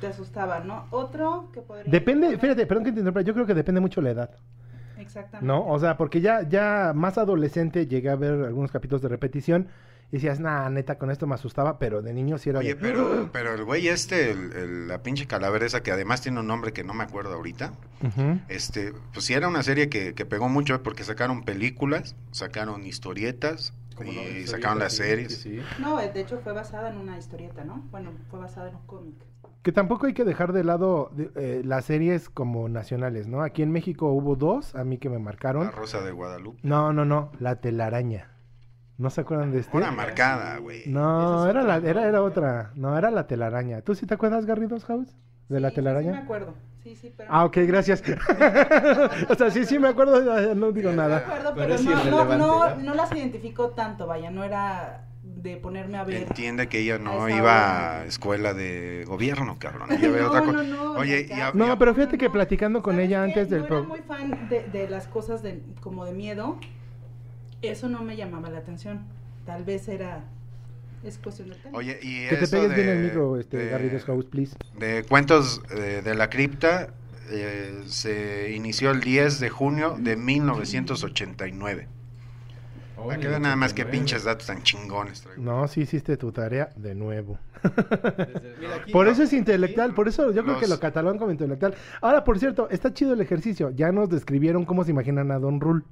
[0.00, 0.86] te asustaba, ¿no?
[0.90, 1.90] Otro que podría...
[1.90, 4.30] Depende, fíjate, perdón que te interrumpa, yo creo que depende mucho la edad,
[4.96, 5.46] Exactamente.
[5.46, 5.66] ¿no?
[5.66, 9.68] O sea, porque ya, ya más adolescente llegué a ver algunos capítulos de repetición
[10.12, 12.80] y decías, nah, neta, con esto me asustaba, pero de niño sí era Oye, de...
[12.80, 16.46] pero, pero el güey este, el- el- la pinche calavera esa, que además tiene un
[16.46, 17.72] nombre que no me acuerdo ahorita,
[18.48, 23.72] este, pues sí era una serie que, que pegó mucho porque sacaron películas, sacaron historietas
[23.96, 24.46] ¿Cómo y no?
[24.46, 25.32] Sacaron las sí, series.
[25.38, 25.62] sí, sí.
[25.78, 27.86] No, de hecho fue basada en una historieta, ¿no?
[27.90, 29.14] Bueno, fue basada en un cómic.
[29.62, 33.42] Que tampoco hay que dejar de lado de- eh, las series como nacionales, ¿no?
[33.42, 35.64] Aquí en México hubo dos, a mí que me marcaron.
[35.64, 36.60] La Rosa de Guadalupe.
[36.62, 38.29] No, no, no, la telaraña.
[39.00, 39.74] ¿No se acuerdan de este?
[39.74, 40.82] Una marcada, güey.
[40.86, 42.06] No, era la, otra, era, ¿no?
[42.08, 42.70] era otra.
[42.74, 43.80] No, era la telaraña.
[43.80, 45.16] ¿Tú sí te acuerdas, Garridos House?
[45.48, 46.10] ¿De la Sí, telaraña?
[46.12, 46.54] Sí, me acuerdo.
[46.82, 47.30] Sí, sí, pero...
[47.32, 48.02] Ah, ok, gracias.
[49.28, 51.16] o sea, sí, sí me acuerdo, no digo Me nada.
[51.16, 52.94] acuerdo, Pero pero, no, no, no, ¿no?
[52.94, 56.16] las identifico tanto, vaya, no era de ponerme a ver.
[56.16, 58.00] Entiende que ella no A iba hora.
[58.00, 59.88] a escuela de gobierno, cabrón.
[59.92, 60.62] Ella No, otra no, cosa.
[60.62, 61.36] no, Oye, ya.
[61.38, 63.24] y a- No, pero fíjate que platicando con ¿Sabes ella qué?
[63.24, 63.62] antes del...
[63.62, 66.58] Yo pro- era muy fan de, de las cosas de, como de miedo.
[67.62, 69.00] Eso no me llamaba la atención.
[69.46, 70.24] Tal vez era...
[71.04, 71.78] Es cuestión de tema.
[71.78, 74.54] Oye, y Que te pegues bien el micro, este, de- Garridos House, please.
[74.78, 76.88] De cuentos eh, de la cripta
[77.30, 81.88] eh, se inició el 10 de junio de 1989.
[82.98, 83.98] Oh, Para que vean nada más que 89.
[83.98, 85.42] pinches datos tan chingones traigo.
[85.42, 87.38] No, sí hiciste tu tarea de nuevo.
[87.62, 91.30] Desde- Por no, eso es intelectual, por eso yo creo que Los- lo catalogan como
[91.30, 91.74] intelectual.
[92.02, 93.70] Ahora, por cierto, está chido el ejercicio.
[93.70, 95.82] Ya nos describieron cómo se imaginan a Don Rule.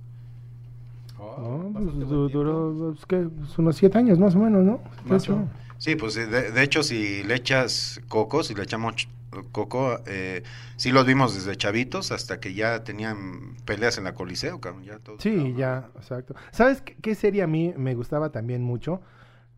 [1.38, 3.18] No, pues, duró pues, ¿qué?
[3.30, 4.82] Pues, unos siete años más o menos, ¿no?
[5.04, 5.34] Más Ocho.
[5.34, 9.08] o- Sí, pues eh, de, de hecho si le echas coco, si le echamos ch-
[9.52, 10.44] coco, eh,
[10.76, 15.00] sí los vimos desde chavitos hasta que ya tenían peleas en la Coliseo, cabrón, ya
[15.00, 15.56] todos, Sí, cabrón.
[15.56, 16.36] ya, exacto.
[16.52, 19.02] ¿Sabes qué, qué serie a mí me gustaba también mucho?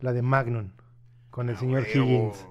[0.00, 0.70] La de Magnum,
[1.30, 2.46] con el Ah, señor huevo, Higgins.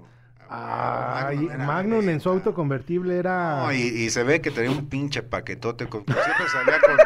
[0.52, 3.64] Ah, Magnum era Magnum en su auto convertible era.
[3.64, 5.88] No, y, y se ve que tenía un pinche paquetote.
[5.88, 6.98] Con, siempre salía con,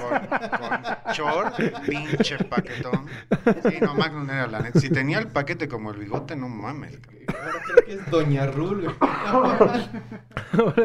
[0.00, 3.06] con, con short, pinche paquetón.
[3.68, 4.80] Sí, no, Magnum era la neta.
[4.80, 6.98] Si tenía el paquete como el bigote, no mames.
[7.28, 8.94] Ahora creo que es Doña Rul.
[9.00, 9.84] Ahora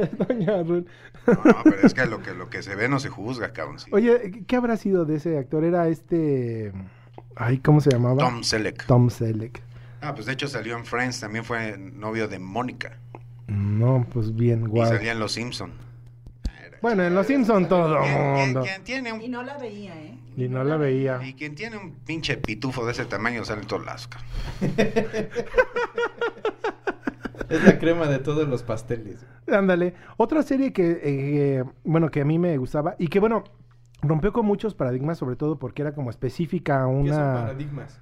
[0.01, 0.87] es Doña Ruth.
[1.25, 3.79] No, pero es que lo que, lo que se ve no se juzga, cabrón.
[3.79, 3.89] sí.
[3.93, 5.63] Oye, ¿qué habrá sido de ese actor?
[5.63, 6.73] Era este.
[7.35, 8.17] Ay, ¿cómo se llamaba?
[8.17, 8.85] Tom Selleck.
[8.85, 9.61] Tom Selleck.
[10.03, 12.97] Ah, pues de hecho salió en Friends, también fue novio de Mónica.
[13.47, 14.87] No, pues bien, Y guau.
[14.89, 15.71] salía en Los Simpson.
[16.81, 18.61] Bueno, en Los Simpson todo mundo.
[18.63, 20.17] quien tiene Y no la veía, ¿eh?
[20.35, 21.19] Y no la veía.
[21.23, 24.09] y quien tiene un pinche pitufo de ese tamaño sale en todos lados.
[27.49, 29.25] Es la crema de todos los pasteles.
[29.47, 29.93] Ándale.
[30.17, 33.43] Otra serie que, eh, bueno, que a mí me gustaba y que, bueno,
[34.01, 37.33] rompió con muchos paradigmas, sobre todo porque era como específica a ¿Qué son una...
[37.33, 37.99] paradigmas?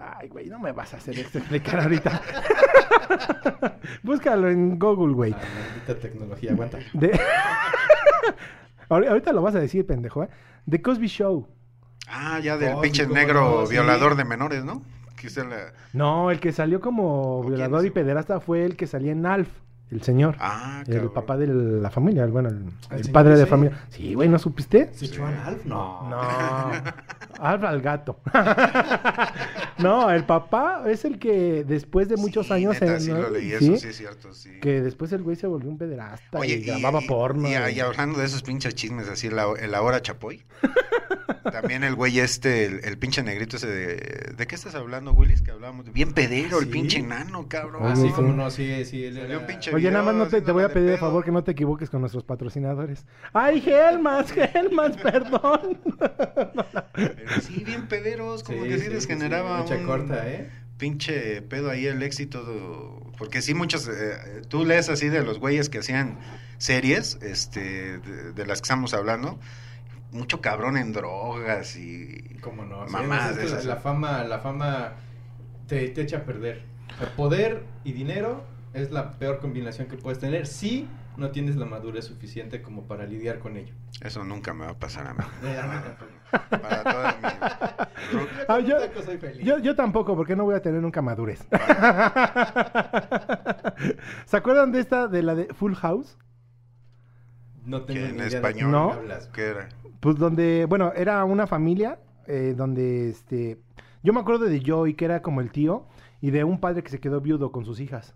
[0.00, 2.20] Ay, güey, no me vas a hacer explicar ahorita.
[4.02, 5.30] Búscalo en Google, güey.
[5.32, 6.78] La maldita tecnología, aguanta.
[6.94, 7.18] De...
[8.88, 10.28] Ahorita lo vas a decir, pendejo, ¿eh?
[10.68, 11.46] The Cosby Show.
[12.08, 13.72] Ah, ya del Oh, pinche negro no, sí.
[13.72, 14.82] violador de menores, ¿no?
[15.16, 18.76] Que se la- No, el que salió como ¿O quién violador y pederasta fue el
[18.76, 19.48] que salía en Alf,
[19.92, 20.34] el señor.
[20.40, 21.12] Ah, el cabrón.
[21.14, 23.78] papá de la familia, bueno, el, ¿El el señor padre de familia.
[23.90, 24.90] Sí, güey, ¿no supiste?
[24.94, 25.64] ¿Sichuan Alf?
[25.66, 26.08] No.
[26.08, 26.20] No,
[27.40, 28.18] Alf al gato.
[29.82, 32.74] No, el papá es el que después de muchos Sí, años...
[32.80, 33.18] neta, en- sí ¿no?
[33.22, 33.66] lo leí, ¿Sí?
[33.72, 34.50] eso sí es cierto, sí.
[34.60, 37.48] Que después el güey se volvió un pederasta Oye, y, grababa porno.
[37.48, 40.42] Y, y- y hablando de esos pinches chismes así, el, el ahora Chapoy.
[41.52, 44.34] También el güey este, el, el pinche negrito ese de...
[44.36, 45.42] ¿De qué estás hablando, Willis?
[45.42, 45.84] Que hablábamos.
[45.86, 46.70] de- Bien pedero, el Sí.
[46.70, 47.82] pinche enano, cabrón.
[47.84, 48.12] Ah, Oye, sí, sí.
[48.14, 49.04] como no, sí, sí.
[49.04, 50.92] él Salió era- un pinche Oye, nada más no te, te voy a pedir de
[50.96, 51.06] pedo.
[51.06, 53.04] favor que no te equivoques con nuestros patrocinadores.
[53.32, 55.78] ¡Ay, Helmans, Helmans, perdón!
[56.94, 60.50] Pero sí, bien pederos, como que sí, les generaba Corta, ¿eh?
[60.78, 62.42] pinche pedo ahí el éxito.
[62.44, 63.86] de- Porque sí, muchos...
[63.88, 66.18] eh, tú lees así de los güeyes que hacían
[66.58, 69.38] series, este, de, de las que estamos hablando.
[70.12, 72.36] Mucho cabrón en drogas y...
[72.40, 72.86] ¿Cómo no?
[72.86, 74.92] Sí, Mamadas es que de la, la fama, la fama
[75.68, 76.62] te, te echa a perder.
[77.16, 82.04] Poder y dinero es la peor combinación que puedes tener si no tienes la madurez
[82.06, 83.74] suficiente como para lidiar con ello.
[84.02, 85.20] Eso nunca me va a pasar a mí.
[85.44, 85.58] Eh.
[86.48, 87.28] Para toda mi...
[88.12, 89.44] Yo Ah, yo- taco soy feliz.
[89.44, 91.40] Yo, yo tampoco, porque no voy a tener nunca madurez.
[94.26, 96.16] ¿Se acuerdan de esta, de la de Full House?
[97.64, 98.92] no tengo ni en idea de español qué No.
[98.92, 99.26] hablas.
[99.28, 99.68] ¿Qué era?
[100.00, 103.58] Pues donde, bueno, era una familia eh, donde, este,
[104.02, 105.86] yo me acuerdo de Joey, que era como el tío,
[106.20, 108.14] y de un padre que se quedó viudo con sus hijas.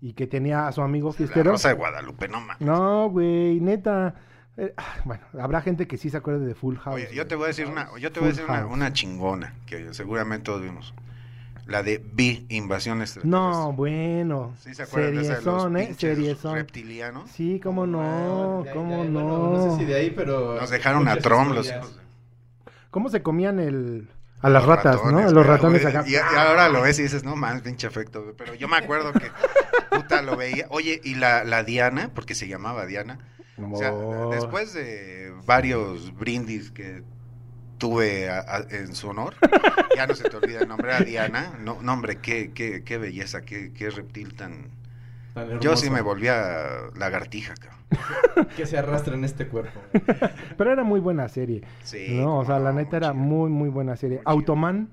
[0.00, 1.52] Y que tenía a su amigo La fiestero.
[1.52, 2.60] Rosa de Guadalupe, no mames.
[2.60, 4.14] No, güey, neta.
[4.58, 6.94] Eh, ah, bueno, habrá gente que sí se acuerde de Full House.
[6.96, 8.72] Oye, yo te voy a decir una, yo te voy a Full decir una, House.
[8.72, 10.94] una chingona que seguramente todos vimos.
[11.66, 13.28] La de B, Invasión Extraterrestre.
[13.28, 14.54] No, bueno.
[14.60, 15.94] ¿Sí se acuerdan de esa de los ¿eh?
[15.98, 16.54] Seriezón.
[16.54, 17.28] reptilianos?
[17.30, 19.24] Sí, cómo no, Ya, cómo ya, no.
[19.28, 20.60] bueno, no sé si de ahí, pero.
[20.60, 21.98] Nos dejaron a Trump los hijos.
[22.90, 24.08] ¿Cómo se comían el...
[24.46, 25.18] a las ratas, ¿no?
[25.18, 26.04] A los ratones acá.
[26.06, 28.22] Y, y ahora lo ves y dices, no mames, pinche efecto.
[28.22, 28.34] güey.
[28.36, 29.30] Pero yo me acuerdo que,
[29.90, 30.66] puta, lo veía.
[30.70, 33.18] Oye, y la, la Diana, porque se llamaba Diana.
[33.58, 33.90] O sea,
[34.30, 37.02] después de varios brindis que
[37.78, 39.34] tuve a- a- en su honor,
[39.96, 41.52] ya no se te olvida el nombre, era Diana.
[41.60, 44.70] No, no hombre, qué, qué, qué belleza, qué, qué reptil tan...
[45.36, 48.48] Tan Yo sí me volvía lagartija, cabrón.
[48.56, 49.78] Que se arrastra en este cuerpo.
[50.56, 51.62] Pero era muy buena serie.
[51.82, 54.16] Sí, no, o sea, la neta era muy, muy buena serie.
[54.16, 54.32] Muy.
[54.32, 54.88] Automan.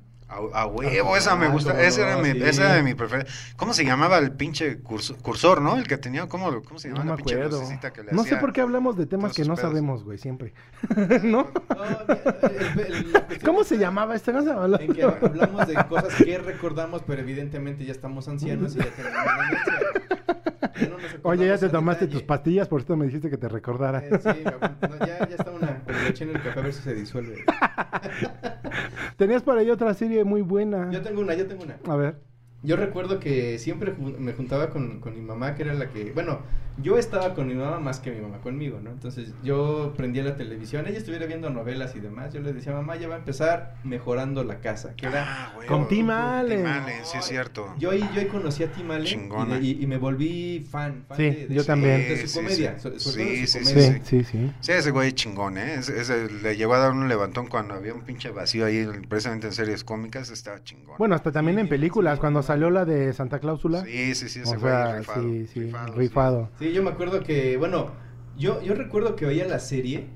[0.53, 1.81] A huevo, esa me Ah, gusta.
[1.81, 2.39] Esa era, no, mi, sí.
[2.43, 3.27] esa era de mi preferida.
[3.55, 5.75] ¿Cómo se llamaba el pinche curso- cursor, no?
[5.77, 7.35] El que tenía, ¿cómo, cómo se No llamaba me la pinche
[7.93, 9.69] que le No sé por qué hablamos de temas que no pedos.
[9.69, 10.53] sabemos, güey, siempre.
[11.23, 11.47] ¿No?
[11.69, 11.83] No,
[12.49, 14.31] el- el- el- la cuestión ¿Cómo se llamaba esto?
[14.31, 14.77] ¿Cómo se llamaba?
[14.81, 20.52] En que hablamos de cosas que recordamos, pero evidentemente ya estamos ancianos y ya tenemos
[20.89, 20.97] no
[21.29, 22.19] Oye, ya te tomaste detalle.
[22.19, 23.99] tus pastillas, por eso me dijiste que te recordara.
[23.99, 25.81] Eh, sí, no, ya, ya está una.
[25.85, 27.43] Pero eché en el café a ver si se disuelve.
[29.17, 30.89] Tenías por ahí otra serie muy buena.
[30.91, 31.77] Yo tengo una, yo tengo una.
[31.87, 32.32] A ver.
[32.63, 36.11] Yo recuerdo que siempre me juntaba con, con mi mamá, que era la que...
[36.13, 36.39] Bueno,
[36.81, 38.89] yo estaba con mi mamá más que mi mamá conmigo, ¿no?
[38.89, 42.95] Entonces yo prendía la televisión, ella estuviera viendo novelas y demás, yo le decía, mamá,
[42.95, 45.23] ya va a empezar mejorando la casa, que era...
[45.27, 45.67] Ah, huevo.
[45.67, 46.63] Con Tim Allen.
[46.63, 47.67] Tim Allen, sí es cierto.
[47.77, 49.29] Yo ahí, yo ahí conocí a Tim Allen
[49.61, 51.97] y, me volví fan, fan Sí, de, de yo su- también.
[52.07, 52.79] de su comedia.
[52.79, 52.89] sí.
[52.97, 53.65] Sí, sí.
[53.65, 54.51] Sí, sí, sí.
[54.61, 55.75] Sí, ese güey es chingón, ¿eh?
[55.75, 59.45] Ese, ese le llegó a dar un levantón cuando había un pinche vacío ahí, precisamente
[59.45, 60.95] en series cómicas, estaba chingón.
[60.97, 62.19] Bueno, hasta también Sí, en películas, sí.
[62.21, 63.87] cuando salió la de Santa Cláusula.
[63.87, 65.37] Sí, sí, sí, ese o güey sea, rifado.
[65.43, 66.49] sí, sí, rifado, rifado.
[66.59, 67.93] Sí, yo me acuerdo que, bueno,
[68.35, 70.09] yo, yo recuerdo que veía la serie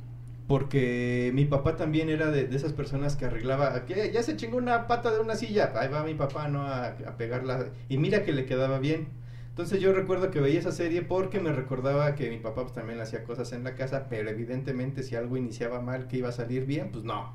[0.47, 4.57] Porque mi papá también era de, de esas personas que arreglaba, que ya se chingó
[4.57, 6.63] una pata de una silla, ahí va mi papá, ¿no?
[6.63, 7.71] A, a pegarla.
[7.89, 9.09] Y mira que le quedaba bien.
[9.49, 13.01] Entonces yo recuerdo que veía esa serie porque me recordaba que mi papá pues, también
[13.01, 16.65] hacía cosas en la casa, pero evidentemente si algo iniciaba mal, que iba a salir
[16.65, 17.33] bien, pues no.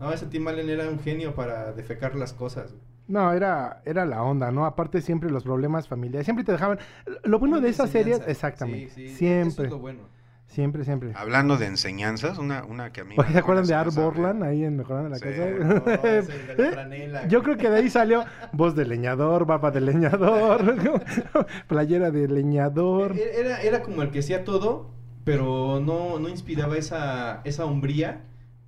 [0.00, 2.74] No, ese Tim Allen era un genio para defecar las cosas.
[3.06, 4.64] No, era, era la onda, ¿no?
[4.64, 6.78] Aparte siempre los problemas familiares, siempre te dejaban...
[7.24, 10.00] Lo bueno de esas series, exactamente, Sí, sí, Eso siempre, es lo bueno.
[10.46, 11.12] siempre, siempre.
[11.14, 13.14] Hablando de enseñanzas, una, una que a mí...
[13.30, 15.24] ¿Se acuerdan de Art Borland ahí en Mejorando la Sí.
[15.24, 15.44] Casa?
[15.58, 17.26] No, es el de la ¿Eh?
[17.28, 20.74] Yo creo que de ahí salió voz de leñador, barba de leñador,
[21.68, 23.16] playera de leñador.
[23.18, 24.90] E- Era, era como el que hacía todo,
[25.24, 28.22] pero no, no inspiraba esa, esa hombría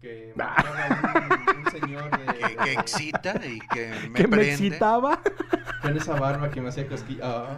[0.06, 0.32] que
[1.56, 5.20] un, un señor de, Que, excita y que me que me excitaba.
[5.82, 7.24] con esa barba que me hacía cosquillas.
[7.24, 7.56] Ah,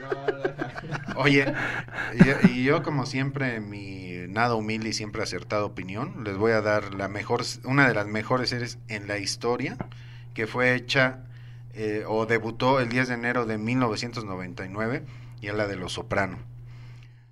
[0.00, 1.20] no, no.
[1.20, 1.52] Oye,
[2.44, 3.98] y, y yo como siempre, en mi
[4.28, 8.06] nada humilde y siempre acertada opinión, les voy a dar la mejor, una de las
[8.06, 9.76] mejores series en la historia,
[10.34, 11.24] que fue hecha
[11.74, 15.02] eh, o debutó el 10 de enero de 1999,
[15.40, 16.38] y es la de Los Soprano.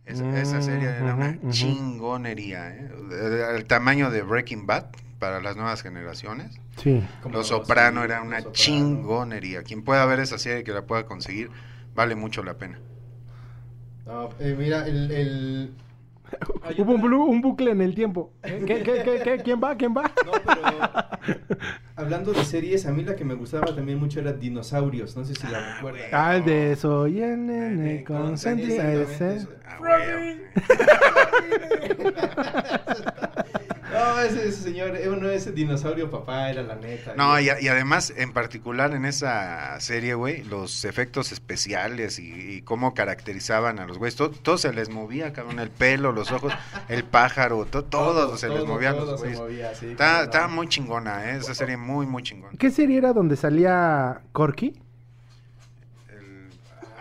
[0.07, 2.90] Es- esa Mm, serie era una chingonería, ¿eh?
[3.11, 4.87] el, el tamaño de Breaking Bad
[5.19, 6.61] para las nuevas generaciones.
[6.77, 7.03] Sí.
[7.21, 8.53] Como Los Soprano sí, era una Soprano.
[8.53, 9.62] chingonería.
[9.64, 11.51] Quien pueda ver esa serie que la pueda conseguir,
[11.95, 12.79] vale mucho la pena.
[14.07, 15.11] No, eh, mira, el...
[15.11, 15.71] el...
[16.62, 18.33] Hay Hubo un, blu- un bucle en el tiempo.
[18.43, 18.62] ¿Eh?
[18.67, 19.39] ¿Qué, qué, qué, qué?
[19.43, 19.77] ¿Quién va?
[19.77, 20.03] ¿Quién va?
[20.25, 20.61] No, pero
[21.97, 25.35] hablando de series, a mí la que me gustaba también mucho era Dinosaurios, no sé
[25.35, 26.03] si la recuerdan.
[26.12, 28.05] Ah, el de soy el nene
[33.98, 37.14] No, ese, ese señor, eh, uno ese dinosaurio papá era la neta.
[37.16, 42.30] No, y, a- y además, en particular en esa serie, güey, los efectos especiales y,
[42.56, 46.30] y cómo caracterizaban a los güeyes, todo, todo se les movía, cabrón, el pelo, los
[46.32, 46.52] ojos,
[46.88, 49.40] el pájaro, to- todo, se les todo, movía a todo los se güeyes.
[49.40, 50.22] movía, sí, no.
[50.22, 51.37] está muy chingona, ¿eh?
[51.38, 52.56] esa serie muy, muy chingona.
[52.59, 54.74] ¿Qué serie era donde salía Corky?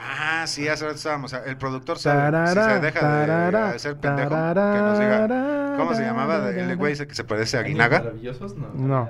[0.07, 1.33] Ah, sí, hace rato estábamos.
[1.33, 2.19] El productor sabe.
[2.19, 5.75] Tarara, si se deja tarara, de ser pendejo, que nos diga.
[5.77, 6.49] ¿Cómo se llamaba?
[6.49, 7.99] El güey ese que se parece a ¿Años Guinaga.
[7.99, 8.69] Maravillosos, no.
[8.75, 9.09] No.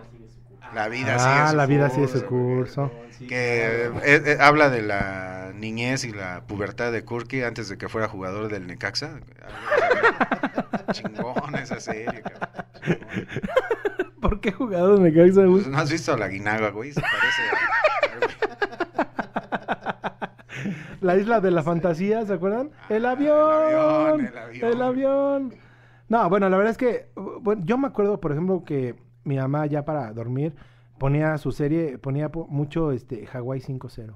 [0.74, 2.92] La vida Ah, sigue su la vida curso, sigue su curso.
[3.30, 7.88] Que eh, eh, habla de la niñez y la pubertad de Kurki antes de que
[7.88, 9.20] fuera jugador del Necaxa.
[10.92, 12.66] Chingón esa serie, cabrón.
[14.22, 16.92] ¿Por qué jugador cae esa Pues, ¿No has visto a la Guinaga, güey?
[16.92, 17.56] Se parece a...
[21.02, 22.72] La isla de la fantasía, ¿se acuerdan?
[22.90, 25.54] El Ah, avión, el avión, el avión.
[26.08, 27.10] No, bueno, la verdad es que
[27.42, 30.54] bueno, yo me acuerdo, por ejemplo, que mi mamá ya para dormir
[31.00, 34.14] ponía su serie, ponía po- mucho este Hawaii 5-0.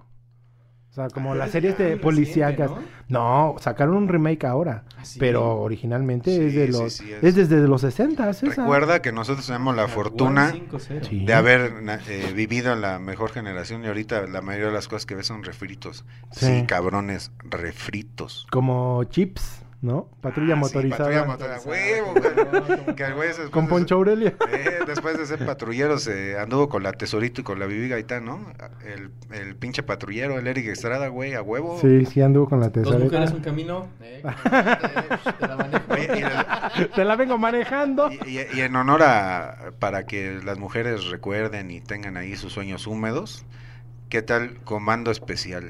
[1.07, 2.71] Sea, como Ah, las es series de policíacas.
[3.07, 3.53] ¿no?
[3.53, 3.55] ¿no?
[3.59, 5.17] sacaron un remake ahora, ¿Ah, sí?
[5.19, 7.23] pero originalmente Sí, es de los sí, es.
[7.23, 7.35] es.
[7.35, 8.45] desde los 60 esa.
[8.47, 11.03] Recuerda que nosotros tenemos la fortuna 5-0.
[11.09, 11.25] Sí.
[11.25, 11.71] de haber
[12.07, 15.27] eh, vivido en la mejor generación y ahorita la mayoría de las cosas que ves
[15.27, 16.05] son refritos.
[16.31, 16.45] Sí.
[16.45, 18.45] Sí, cabrones, refritos.
[18.51, 20.09] Como chips, ¿no?
[20.21, 21.03] Patrulla Ah, sí, motorizada.
[21.05, 21.69] patrulla motorizada.
[21.69, 22.95] Huevo, güey.
[22.95, 24.33] Que el güey se- Con Poncho Aurelio.
[24.51, 28.25] Eh, después de ser patrullero se anduvo con la Tesorito y con la Bibi Gaitán,
[28.25, 28.45] ¿no?
[28.85, 31.79] El, el pinche patrullero, el Eric Estrada, güey, a huevo.
[31.79, 33.03] Sí, sí anduvo con la Dos tesorera.
[33.05, 33.87] mujeres, un camino.
[34.01, 35.83] Eh, te- te la manejo.
[35.93, 36.09] Oye,
[36.75, 38.09] y, el- Te la vengo manejando.
[38.11, 42.51] y- y- y en honor a, para que las mujeres recuerden y tengan ahí sus
[42.53, 43.45] sueños húmedos,
[44.09, 45.69] ¿qué tal Comando Especial?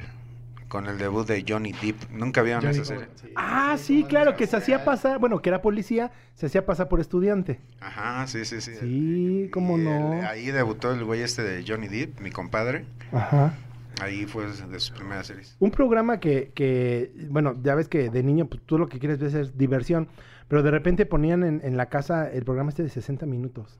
[0.70, 2.10] Con el debut de Johnny Depp.
[2.12, 3.08] Nunca vieron Johnny esa serie.
[3.16, 6.88] Sí, Ah, sí, claro, que se hacía pasar, bueno, que era policía, se hacía pasar
[6.88, 7.60] por estudiante.
[7.82, 8.76] Ajá, sí, sí, sí.
[8.80, 10.14] Sí, cómo Y no.
[10.14, 12.86] el- ahí debutó el güey este de Johnny Depp, mi compadre.
[13.12, 13.54] Ajá.
[14.02, 15.58] Ahí fue de sus primeras series.
[15.60, 19.20] Un programa que, que, bueno, ya ves que de niño pues, tú lo que quieres
[19.20, 20.08] ver es diversión,
[20.48, 23.80] pero de repente ponían en, en la casa el programa este de 60 minutos,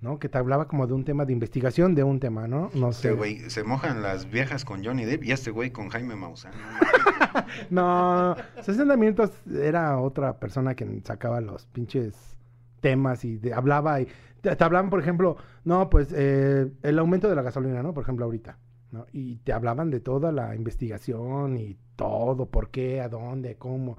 [0.00, 0.18] ¿no?
[0.18, 2.70] Que te hablaba como de un tema de investigación de un tema, ¿no?
[2.74, 3.08] No sé.
[3.08, 6.52] Este güey, se mojan las viejas con Johnny Depp y este güey con Jaime Maussan.
[7.70, 12.36] No, 60 minutos era otra persona que sacaba los pinches
[12.80, 14.08] temas y de- hablaba y
[14.40, 17.92] te, te hablaban, por ejemplo, no, pues eh, el aumento de la gasolina, ¿no?
[17.94, 18.58] Por ejemplo, ahorita,
[18.92, 19.06] ¿no?
[19.12, 23.98] Y te hablaban de toda la investigación y todo, por qué, a dónde, cómo.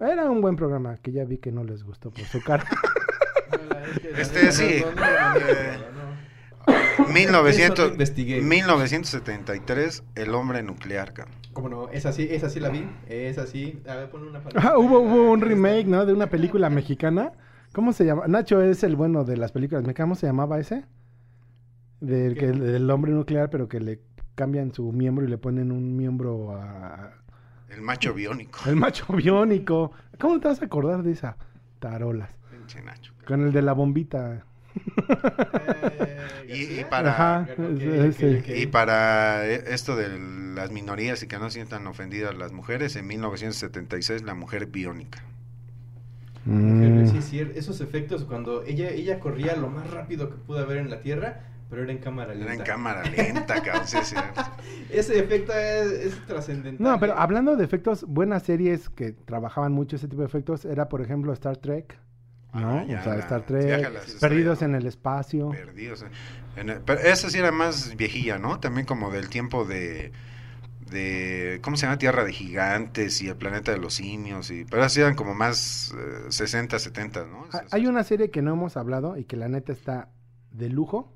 [0.00, 2.64] Era un buen programa que ya vi que no les gustó por su cara.
[4.16, 4.84] Este, neta, sí.
[4.84, 7.12] no, no, no, Eh, no, no.
[7.12, 8.40] 1900, Eso lo investigué.
[8.40, 11.34] 1973, El hombre nuclear, cabrón.
[11.52, 11.88] ¿Cómo no?
[11.88, 12.86] Esa sí, esa sí la vi.
[13.08, 13.80] Esa sí.
[13.88, 16.04] A ver, pon una Ah, hubo, hubo un remake, ¿no?
[16.04, 17.32] De una película mexicana.
[17.72, 18.26] ¿Cómo se llama?
[18.26, 20.06] Nacho es el bueno de las películas mexicanas.
[20.06, 20.84] ¿Cómo se llamaba ese?
[22.00, 24.00] Del, que, del hombre nuclear, pero que le
[24.34, 27.12] cambian su miembro y le ponen un miembro a...
[27.70, 28.60] El macho biónico.
[28.66, 29.92] El macho biónico.
[30.20, 31.36] ¿Cómo te vas a acordar de esa?
[31.78, 32.35] Tarolas.
[32.66, 33.12] Pinche Nacho.
[33.12, 33.26] cabrón.
[33.26, 34.42] Con el de la bombita.
[36.48, 37.48] Eh, Y- para- Ajá.
[37.58, 40.18] Y eh, esto de
[40.54, 45.22] las minorías y que no sientan ofendidas las mujeres, en 1976 la mujer biónica.
[46.44, 47.06] Mm.
[47.08, 50.90] sí, sí, esos efectos cuando ella, ella corría lo más rápido que pudo haber en
[50.90, 52.44] la Tierra, pero era en cámara lenta.
[52.44, 53.86] Era en cámara lenta, cabrón.
[53.88, 54.14] sí.
[54.90, 56.86] Ese efecto es, es trascendental.
[56.86, 60.88] No, pero hablando de efectos, buenas series que trabajaban mucho ese tipo de efectos era,
[60.88, 61.98] por ejemplo, Star Trek.
[62.54, 62.78] ¿No?
[62.78, 65.50] Ah, ya, o sea, Star Trek, Perdidos en el Espacio.
[65.50, 66.04] Perdidos.
[66.56, 68.58] en el- pero esa sí era más viejilla, ¿no?
[68.60, 70.10] También como del tiempo de,
[70.90, 71.98] de ¿cómo se llama?
[71.98, 74.50] Tierra de Gigantes y el planeta de los simios.
[74.50, 77.44] Y, pero así eran como más eh, 60, 70, ¿no?
[77.52, 80.08] Ah, Esas- Hay una serie que no hemos hablado y que la neta está
[80.52, 81.12] de lujo.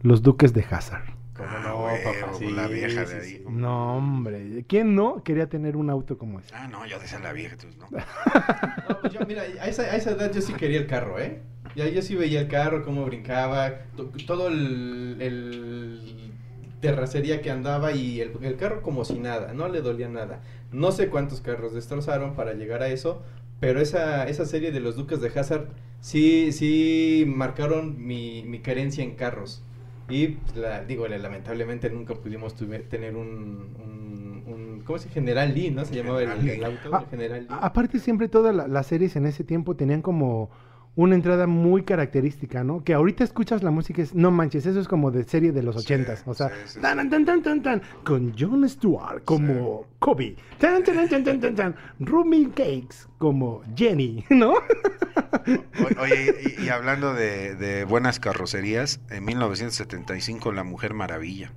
[0.00, 1.04] Los Duques de Hazard.
[1.36, 2.34] ¿Cómo Ah, papá?
[2.38, 3.30] Sí, la vieja de sí, ahí.
[3.38, 3.44] sí.
[3.48, 4.64] No, hombre.
[4.68, 6.54] ¿Quién no quería tener un auto como ese?
[6.54, 7.86] Ah, no, yo decía la vieja, tú, ¿no?
[8.88, 11.40] No, pues yo, mira, a esa, a esa edad yo sí quería el carro, ¿eh?
[11.76, 16.32] Ya yo sí veía el carro, cómo brincaba, to- todo el, el
[16.80, 20.40] terracería que andaba y el, el carro como si nada, no le dolía nada.
[20.72, 23.22] No sé cuántos carros destrozaron para llegar a eso,
[23.60, 25.68] pero esa, esa serie de los Duques de Hazard
[26.00, 29.62] sí, sí marcaron mi, mi carencia en carros.
[30.08, 35.08] Y pues, la, digo, la- lamentablemente nunca pudimos tuve- tener un, un, un- ¿cómo se?
[35.08, 35.84] General Lee, ¿no?
[35.84, 37.46] Se llamaba el, el auto, Ah, General Lee.
[37.60, 40.50] Aparte siempre todas la- las series en ese tiempo tenían como
[40.94, 42.84] una entrada muy característica, ¿no?
[42.84, 45.62] Que ahorita escuchas la música y es, no manches, eso es como de serie de
[45.62, 47.08] los Sí, ochentas, o sea, sí, sí, tan, sí.
[47.08, 51.76] tan, tan, tan, tan, con Jon Stewart como Kobe, tan, tan, tan, tan, tan, tan,
[51.98, 54.52] Rumi Cakes como Jenny, ¿no?
[54.52, 61.52] O- Oye, y, y hablando de, de buenas carrocerías, en 1975 La Mujer Maravilla.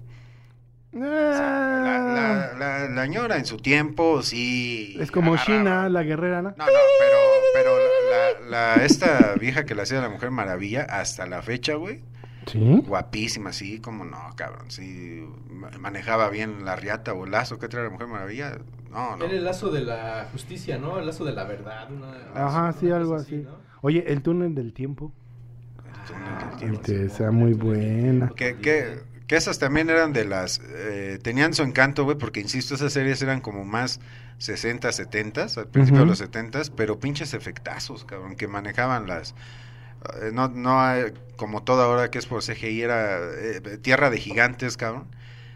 [0.93, 4.95] La, la, la, la ñora en su tiempo, sí.
[4.97, 5.35] es como.
[5.35, 6.51] Shina, la guerrera, ¿no?
[6.51, 7.17] No, no, pero,
[7.53, 7.71] pero
[8.49, 12.01] la, esta vieja que la hacía la Mujer Maravilla, hasta la fecha, güey,
[12.47, 12.59] Sí.
[12.85, 17.67] guapísima, sí, como no, cabrón, sí, ma- manejaba bien la riata o el lazo que
[17.67, 18.57] trae la Mujer Maravilla,
[18.91, 19.25] no, no.
[19.25, 20.99] Era el lazo de la justicia, ¿no?
[20.99, 21.89] El lazo de la verdad.
[21.91, 23.37] una- Ajá, sí, algo así.
[23.37, 23.57] ¿no?
[23.81, 25.11] Oye, el túnel del tiempo.
[25.85, 26.75] El túnel del Ah, tiempo.
[26.81, 28.29] Este, sea muy buena.
[28.35, 30.61] Que, que, que esas también eran de las...
[30.63, 33.99] eh, tenían su encanto, güey, porque insisto, esas series eran como más
[34.37, 39.33] 60, 70, al principio de los 70, pero pinches efectazos, cabrón, que manejaban las...
[40.21, 44.17] eh, no, no hay- como toda hora que es por CGI, era eh, tierra de
[44.19, 45.07] gigantes, cabrón.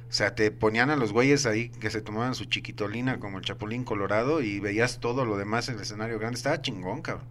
[0.09, 3.45] O sea, te ponían a los güeyes ahí que se tomaban su chiquitolina como el
[3.45, 6.37] Chapulín Colorado y veías todo lo demás en el escenario grande.
[6.37, 7.27] Estaba chingón, cabrón.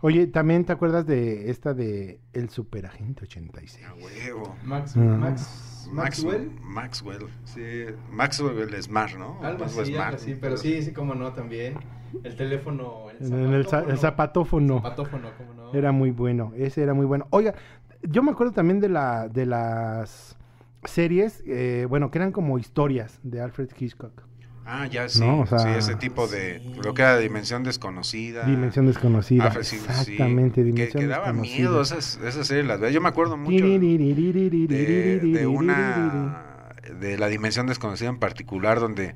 [0.00, 3.84] Oye, ¿también te acuerdas de esta de El Superagente 86?
[3.86, 4.54] A huevo.
[4.64, 5.00] Max, Ah.
[5.00, 6.50] Max, Maxwell.
[6.60, 7.20] Maxwell.
[7.22, 7.62] Maxwell, sí.
[8.10, 9.38] Maxwell Smart, ¿no?
[9.42, 10.14] Algo Maxwell así, Smart.
[10.14, 11.74] así, pero sí, sí, como no, también.
[12.24, 14.76] El teléfono, el En el, za- el zapatófono.
[14.76, 15.72] Zapatófono, cómo no.
[15.74, 17.26] Era muy bueno, ese era muy bueno.
[17.30, 17.54] Oiga,
[18.02, 20.36] yo me acuerdo también de la de las
[20.84, 24.22] series, eh, bueno, que eran como historias de Alfred Hitchcock.
[24.68, 25.20] Ah, ya sí.
[25.20, 26.58] No, o sea, sí, ese tipo de.
[26.60, 26.74] sí.
[26.82, 28.44] Lo que era Dimensión Desconocida.
[28.44, 29.52] Dimensión desconocida.
[29.62, 29.84] Sí, sí.
[29.86, 31.56] Exactamente, Que, Dimensión que daba desconocida.
[31.56, 32.66] miedo esas, esas series.
[32.66, 32.92] Las.
[32.92, 36.42] Yo me acuerdo mucho de, de una.
[37.00, 39.14] De la Dimensión Desconocida en particular, donde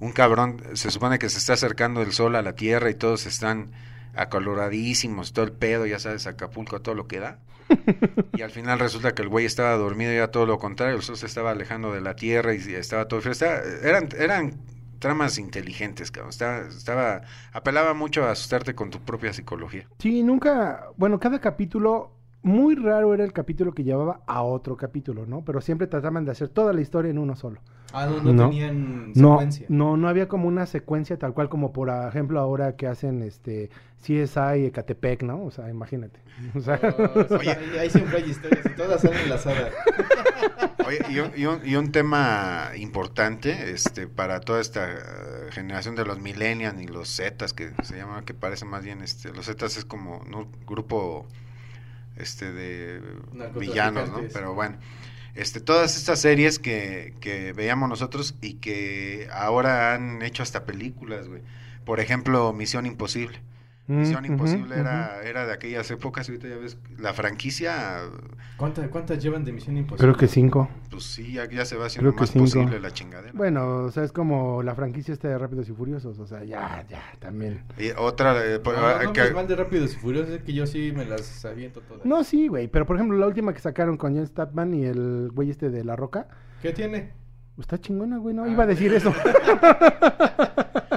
[0.00, 3.26] un cabrón se supone que se está acercando el sol a la tierra y todos
[3.26, 3.70] están
[4.14, 7.38] acaloradísimos, todo el pedo, ya sabes, Acapulco, todo lo que da.
[8.36, 11.02] Y al final resulta que el güey estaba dormido y era todo lo contrario, el
[11.02, 13.32] sol se estaba alejando de la tierra y estaba todo frío.
[13.32, 14.52] Estaba- eran, eran
[14.98, 16.30] tramas inteligentes, cabrón.
[16.30, 17.22] Estaba, estaba,
[17.52, 19.86] apelaba mucho a asustarte con tu propia psicología.
[19.98, 25.26] Sí, nunca, bueno, cada capítulo, muy raro era el capítulo que llevaba a otro capítulo,
[25.26, 25.44] ¿no?
[25.44, 27.60] Pero siempre trataban de hacer toda la historia en uno solo.
[27.92, 28.48] Ah, no, no, No.
[28.50, 29.66] tenían secuencia.
[29.70, 33.70] no, no había como una secuencia tal cual como por ejemplo ahora que hacen este
[34.02, 35.42] CSI Ecatepec, ¿no?
[35.44, 36.20] O sea, imagínate.
[36.54, 37.50] O sea, Oh, Oye.
[37.50, 39.72] ahí, ahí siempre hay historias y todas son enlazadas.
[40.86, 44.98] Oye, y un, y un- y un tema importante este, para toda esta eh,
[45.50, 49.30] generación de los millennials y los zetas, que se llaman, que parece más bien, este,
[49.32, 51.26] los zetas es como un grupo
[52.16, 53.00] este, de
[53.60, 54.18] villanos, ¿no?
[54.32, 54.76] Pero bueno,
[55.34, 61.28] este, todas estas series que, que veíamos nosotros y que ahora han hecho hasta películas,
[61.28, 61.42] güey.
[61.84, 63.40] Por ejemplo, Misión Imposible.
[63.88, 68.00] Misión Imposible ujú, era, era de aquellas épocas, ahorita ya ves, la franquicia,
[68.58, 70.12] ¿Cuántas, ¿Cuántas llevan de Misión Imposible?
[70.12, 70.68] Creo que cinco.
[70.90, 72.44] pues sí, ya, ya se va haciendo Creo que más cinco.
[72.44, 73.32] posible la chingadera.
[73.34, 76.84] Bueno, o sea, es como la franquicia esta de Rápidos y Furiosos, o sea, ya,
[76.88, 77.62] ya, también.
[77.78, 80.34] Y otra, eh, No, por- no, ah, no que- hables mal de Rápidos y Furiosos,
[80.34, 82.04] es que yo sí me las aviento todas.
[82.04, 85.30] No, sí, güey, pero por ejemplo, la última que sacaron con John Statman y el
[85.32, 86.28] güey este de La Roca,
[86.60, 87.12] ¿Qué tiene?
[87.58, 89.14] está chingona, güey, no, Ah, iba a decir eso.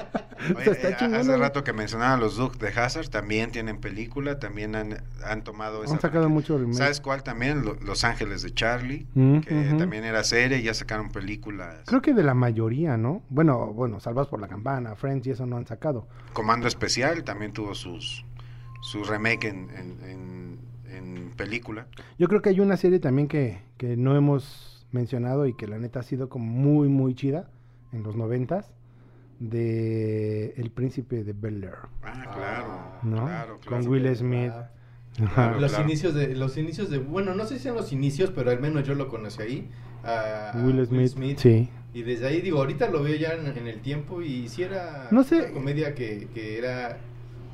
[0.58, 4.76] O sea, está Hace rato que mencionaban los Duke de Hazard, también tienen película, también
[4.76, 6.76] han, han tomado esa Han sacado mucho remake.
[6.78, 7.64] ¿Sabes cuál también?
[7.64, 9.78] Lo- Los Ángeles de Charlie, Mm, que ujú.
[9.78, 11.80] también era serie y ya sacaron películas.
[11.86, 13.22] Creo que de la mayoría, ¿no?
[13.30, 16.08] Bueno, bueno, Salvados por la Campana, Friends y eso no han sacado.
[16.34, 18.26] Comando Especial también tuvo sus
[18.82, 21.88] su remake en, en, en- en película.
[22.18, 25.78] Yo creo que hay una serie también que, que no hemos mencionado y que la
[25.78, 27.48] neta ha sido como muy, muy chida
[27.94, 28.72] en los noventas
[29.42, 31.74] de El Príncipe de Bel Air,
[32.04, 32.68] Ah, claro,
[33.04, 33.26] ¿no?
[33.26, 33.89] claro, Con claro.
[33.89, 34.52] Will Smith.
[34.54, 34.70] Ah,
[35.26, 35.52] Ajá.
[35.60, 35.86] Los claro.
[35.89, 38.88] inicios de los inicios de bueno, no sé si sean los inicios, pero al menos
[38.88, 39.70] yo lo conocí ahí.
[40.04, 41.70] a- a Will Smith, sí.
[41.94, 45.10] Y desde ahí digo, ahorita lo veo ya en, en el tiempo y si era
[45.12, 45.42] No sé.
[45.42, 46.98] una comedia que, que era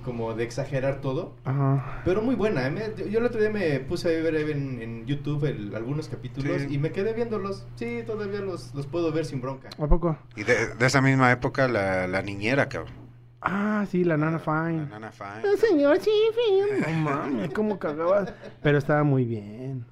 [0.07, 2.01] como de exagerar todo, Ajá.
[2.05, 2.65] pero muy buena.
[2.65, 2.71] ¿eh?
[2.71, 6.61] Me- yo el otro día me puse a ver en, en YouTube el- algunos capítulos
[6.61, 6.67] Sí.
[6.73, 7.67] y me quedé viéndolos.
[7.75, 9.69] Sí, todavía los, los puedo ver sin bronca.
[9.77, 10.17] ¿A poco?
[10.37, 12.93] Y de, de esa misma época, la, la niñera, cabrón.
[13.41, 14.85] Ah, sí, la Nana La Fine.
[14.87, 15.51] Nana Fine.
[15.51, 16.81] El señor Chiffin.
[17.03, 18.25] No mames, cómo cagaba.
[18.63, 19.85] Pero estaba muy bien.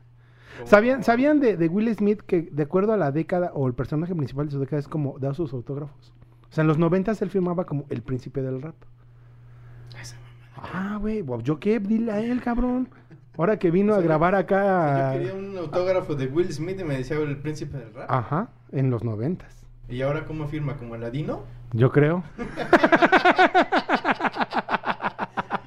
[0.64, 4.16] ¿Sabían, ¿sabían de, de Will Smith que de acuerdo a la década o el personaje
[4.16, 6.14] principal de su década es como da sus autógrafos?
[6.50, 8.76] O sea, en los noventas él firmaba como el príncipe del rap.
[10.58, 11.80] Ah, güey, pues, ¿yo qué?
[11.80, 12.90] Dile a él, cabrón.
[13.38, 15.12] Ahora que vino a O sea, grabar Yo acá.
[15.14, 18.10] quería un autógrafo de Will Smith y me decía el príncipe del rap.
[18.10, 19.66] Ajá, en los noventas.
[19.90, 20.78] ¿Y ahora cómo firma?
[20.78, 21.44] ¿Como Aladino?
[21.74, 22.24] Yo creo.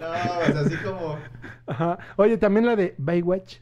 [0.01, 1.17] No, es así como...
[1.67, 1.99] Ajá.
[2.17, 3.57] Oye, también la de Baywatch.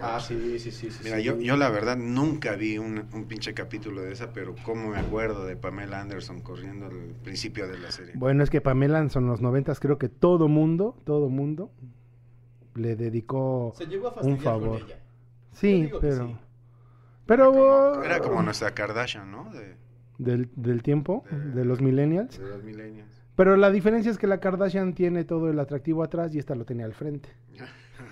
[0.00, 0.90] Ah, sí, sí, sí.
[0.90, 1.24] sí Mira, sí.
[1.24, 4.98] yo, yo la verdad nunca vi un, un pinche capítulo de esa, pero cómo me
[4.98, 8.12] acuerdo de Pamela Anderson corriendo al principio de la serie.
[8.16, 11.72] Bueno, es que Pamela son los noventas, creo que todo mundo, todo mundo
[12.74, 14.78] le dedicó Se llegó a un fastidiar favor.
[14.80, 14.98] con ella.
[15.52, 16.36] Sí, pero sí.
[17.26, 19.50] pero Como- era como nuestra Kardashian, ¿no?
[19.52, 19.74] De,
[20.18, 22.38] del, del tiempo De- de los millennials.
[22.38, 23.10] de los millennials.
[23.34, 26.64] Pero la diferencia es que la Kardashian tiene todo el atractivo atrás y esta lo
[26.64, 27.30] tenía al frente.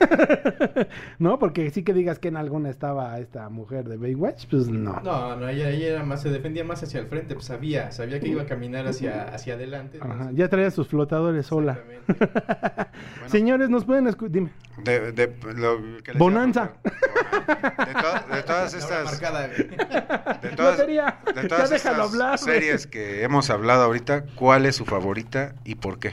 [1.18, 1.38] ¿No?
[1.38, 5.00] Porque sí que digas que en alguna estaba esta mujer de Baywatch, pues no.
[5.00, 8.20] No, no, ella, ella era más, se defendía más hacia el frente, pues sabía, sabía
[8.20, 9.98] que iba a caminar hacia, hacia adelante.
[10.00, 11.78] Ajá, entonces- ya traía sus flotadores sola.
[12.08, 12.90] Exactamente.
[13.26, 14.32] Señores, nos pueden escuchar.
[14.32, 14.50] Dime.
[14.84, 15.26] De, de
[15.56, 16.72] lo que les Bonanza.
[16.82, 21.18] De, to- de todas estas marcada, de todas, Lotería.
[21.34, 25.74] de Ya todas estas hablar, series que hemos hablado ahorita, ¿cuál es su favorita y
[25.74, 26.12] por qué?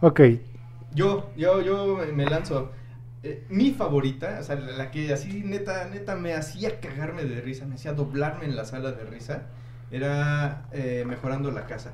[0.00, 0.20] Ok.
[0.96, 2.72] Yo, yo, yo me lanzo.
[3.22, 7.66] Eh, mi favorita, o sea, la que así neta, neta me hacía cagarme de risa,
[7.66, 9.46] me hacía doblarme en la sala de risa,
[9.90, 11.92] era eh, Mejorando la Casa.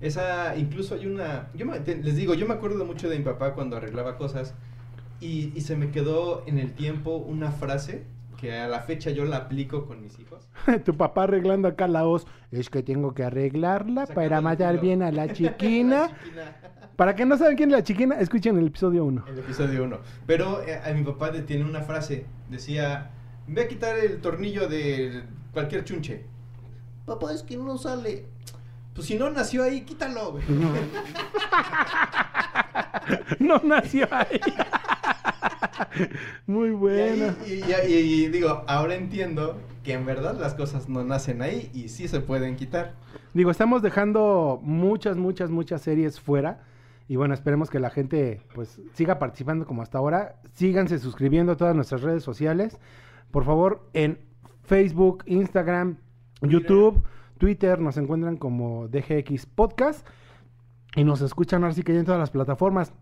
[0.00, 3.24] Esa, incluso hay una, yo me- te- les digo, yo me acuerdo mucho de mi
[3.24, 4.54] papá cuando arreglaba cosas
[5.20, 8.04] y, y se me quedó en el tiempo una frase
[8.36, 10.48] que a la fecha yo la aplico con mis hijos.
[10.84, 12.26] tu papá arreglando acá la hoz.
[12.50, 16.08] Es que tengo que arreglarla para matar bien a la chiquina.
[16.08, 16.56] La chiquina.
[16.96, 19.24] Para que no saben quién es la chiquina, escuchen el episodio 1.
[19.28, 19.98] El episodio 1.
[20.26, 22.24] Pero eh, a mi papá le tiene una frase.
[22.48, 23.10] Decía,
[23.48, 26.24] ve a quitar el tornillo de cualquier chunche.
[27.04, 28.26] Papá, es que no sale.
[28.94, 30.44] Pues si no nació ahí, quítalo, güey.
[33.40, 34.40] No nació ahí.
[36.46, 37.34] Muy Y, buena.
[37.44, 41.70] ahí- y- y- y digo, ahora entiendo que en verdad las cosas no nacen ahí
[41.74, 42.94] y sí se pueden quitar.
[43.34, 46.60] Digo, estamos dejando muchas, muchas, muchas series fuera.
[47.06, 50.40] Y bueno, esperemos que la gente pues siga participando como hasta ahora.
[50.52, 52.78] Síganse suscribiendo a todas nuestras redes sociales.
[53.30, 54.18] Por favor, en
[54.62, 55.98] Facebook, Instagram.
[56.40, 57.02] YouTube,
[57.38, 60.06] Twitter nos encuentran como DGX Podcast.
[60.96, 62.92] Y nos escuchan ahora sí que ya en todas las plataformas.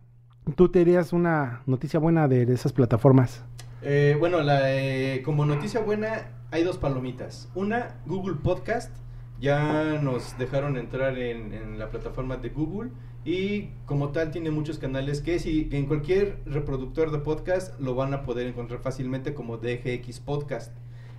[0.57, 3.45] ¿Tú te dirías una noticia buena de esas plataformas?
[3.83, 7.51] Eh, bueno, la, eh, como noticia buena, hay dos palomitas.
[7.55, 8.97] Una, Google Podcast.
[9.41, 12.91] Ya nos dejaron entrar en, en la plataforma de Google.
[13.25, 18.15] Y como tal, tiene muchos canales que si en cualquier reproductor de podcast lo van
[18.15, 20.73] a poder encontrar fácilmente como DGX Podcast.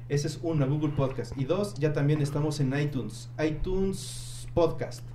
[0.10, 1.38] Esa es una, Google Podcast.
[1.38, 3.32] Y dos, ya también estamos en iTunes.
[3.41, 5.06] iTunes Podcast.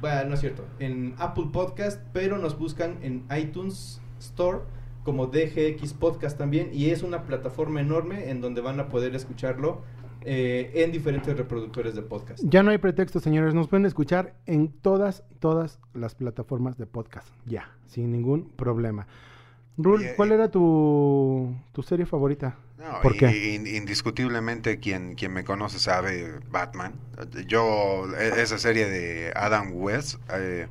[0.00, 0.64] Bueno, no es cierto.
[0.78, 4.60] En Apple Podcast, pero nos buscan en iTunes Store
[5.04, 6.70] como DGX Podcast también.
[6.72, 9.82] Y es una plataforma enorme en donde van a poder escucharlo
[10.22, 12.42] eh, en diferentes reproductores de podcast.
[12.44, 13.54] Ya no hay pretexto, señores.
[13.54, 17.28] Nos pueden escuchar en todas, todas las plataformas de podcast.
[17.46, 19.06] Ya, sin ningún problema.
[19.76, 22.56] Rul, ¿cuál era tu, tu serie favorita?
[22.78, 23.54] No, ¿Por qué?
[23.54, 26.94] in- indiscutiblemente quien, quien me conoce sabe Batman.
[27.46, 30.66] Yo, e- esa serie de Adam West, eh,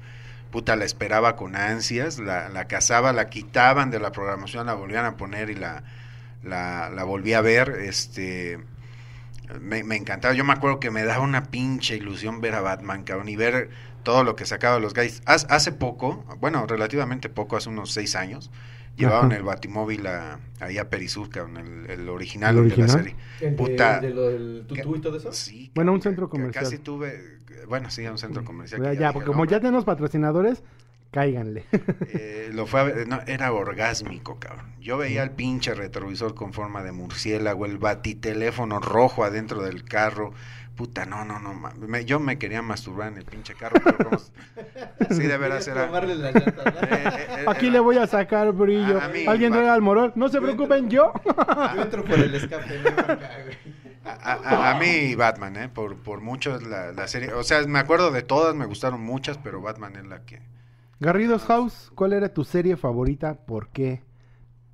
[0.51, 5.05] puta, la esperaba con ansias, la, la cazaba, la quitaban de la programación, la volvían
[5.05, 5.83] a poner y la,
[6.43, 7.69] la, la volví a ver.
[7.81, 8.59] Este,
[9.61, 10.33] Me, me encantaba.
[10.33, 13.69] Yo me acuerdo que me daba una pinche ilusión ver a Batman, cabrón, y ver
[14.03, 15.21] todo lo que sacaba los guys.
[15.25, 18.51] Hace poco, bueno, relativamente poco, hace unos seis años,
[18.95, 19.37] llevaban Ajá.
[19.37, 23.03] el Batimóvil a, ahí a Perisur, cabrón, el, el original, ¿El el de la original?
[23.05, 23.15] serie.
[23.41, 23.99] ¿El de, Puta.
[23.99, 25.31] de lo del tutú y todo eso?
[25.31, 26.63] Sí, Bueno, un centro comercial.
[26.63, 28.97] Casi tuve, bueno, sí, a un centro comercial.
[28.97, 30.63] Ya, porque como ya tenemos patrocinadores,
[31.12, 31.66] cáiganle.
[32.14, 34.74] Eh, lo fue a ver, no, era orgásmico, cabrón.
[34.80, 40.34] Yo veía el pinche retrovisor con forma de murciélago, el batiteléfono rojo adentro del carro.
[40.76, 41.53] Puta, no, no, no.
[41.55, 44.20] me- yo me quería masturbar en el pinche carro, pero como...
[45.10, 45.86] Sí, de veras era...
[45.86, 49.01] eh, eh, eh, Aquí era- le voy a sacar brillo.
[49.01, 50.14] A- mí, Alguien trae al morol.
[50.16, 51.14] No se Yo preocupen, entro- yo.
[51.76, 52.80] Yo entro por el escape.
[54.05, 55.70] A, a- a mí Batman, ¿eh?
[55.70, 57.34] Por, por mucho la, la serie...
[57.34, 60.41] O sea, me acuerdo de todas, me gustaron muchas, pero Batman es la que...
[60.99, 63.35] Garridos House, ¿cuál era tu serie favorita?
[63.45, 64.01] ¿Por qué?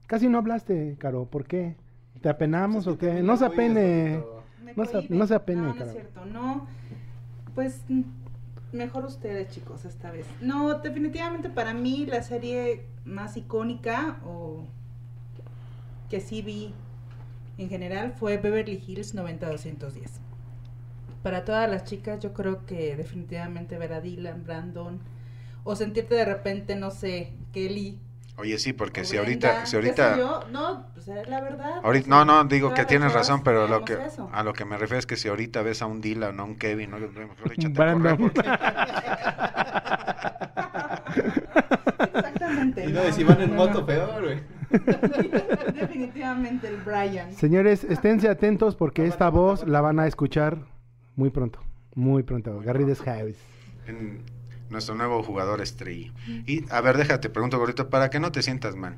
[0.07, 1.25] Casi no hablaste, Caro.
[1.25, 1.75] ¿Por qué?
[2.21, 3.21] ¿Te apenamos o qué?
[3.21, 4.23] No se apene.
[4.75, 6.25] No se- no se apene, No, no es cierto.
[6.25, 6.65] No,
[7.53, 7.81] pues
[8.71, 10.25] mejor ustedes, chicos, esta vez.
[10.41, 14.63] No, definitivamente para mí la serie más icónica o
[16.09, 16.73] que sí vi
[17.57, 20.21] en general fue Beverly Hills 90210.
[21.21, 24.99] Para todas las chicas, yo creo que definitivamente ver a Dylan, Brandon
[25.63, 27.99] o sentirte de repente, no sé, Kelly.
[28.37, 29.65] Oye, sí, porque o si Brenda, ahorita...
[29.67, 31.81] Si ahorita yo, no, pues es la verdad.
[31.83, 34.27] Ahorita, o no, no, digo que tienes razón, pero lo que, eso.
[34.33, 36.45] a lo que me refiero es que si ahorita ves a un Dylan o a
[36.45, 36.97] un Kevin, ¿no?
[36.97, 38.41] mejor échate a correr porque-
[42.13, 42.85] Exactamente.
[42.85, 43.85] Y no, no, si van en no, moto, no.
[43.85, 44.39] peor, güey.
[45.73, 47.31] Definitivamente el Brian.
[47.33, 50.57] Señores, esténse atentos porque esta voz la van a escuchar
[51.15, 51.59] muy pronto.
[51.95, 52.59] Muy pronto.
[52.61, 53.37] Garridos House.
[53.85, 54.23] en
[54.73, 56.11] nuestro nuevo jugador estrella.
[56.27, 58.97] Y a ver, déjate, pregunto gordito, para que no te sientas mal.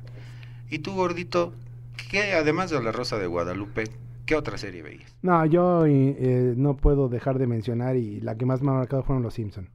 [0.68, 1.52] ¿Y tú, gordito,
[2.10, 3.84] qué, además de La Rosa de Guadalupe,
[4.26, 5.14] qué otra serie veías?
[5.22, 9.04] No, yo eh, no puedo dejar de mencionar y la que más me ha marcado
[9.04, 9.68] fueron los Simpson.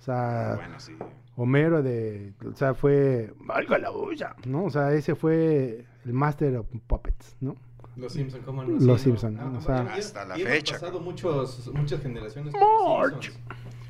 [0.00, 0.92] O sea, Bueno, sí.
[1.38, 4.64] Homero de, o sea, fue valga la bulla, ¿no?
[4.64, 7.54] O sea, ese fue el Master of Puppets, ¿no?
[7.96, 8.70] Los Simpson, ¿cómo no?
[8.72, 8.98] Los ¿no?
[8.98, 11.04] Simpson, Ah, o sea- bueno, y- Hasta la fecha, pasado cabrón.
[11.04, 13.32] muchos, muchas generaciones con los.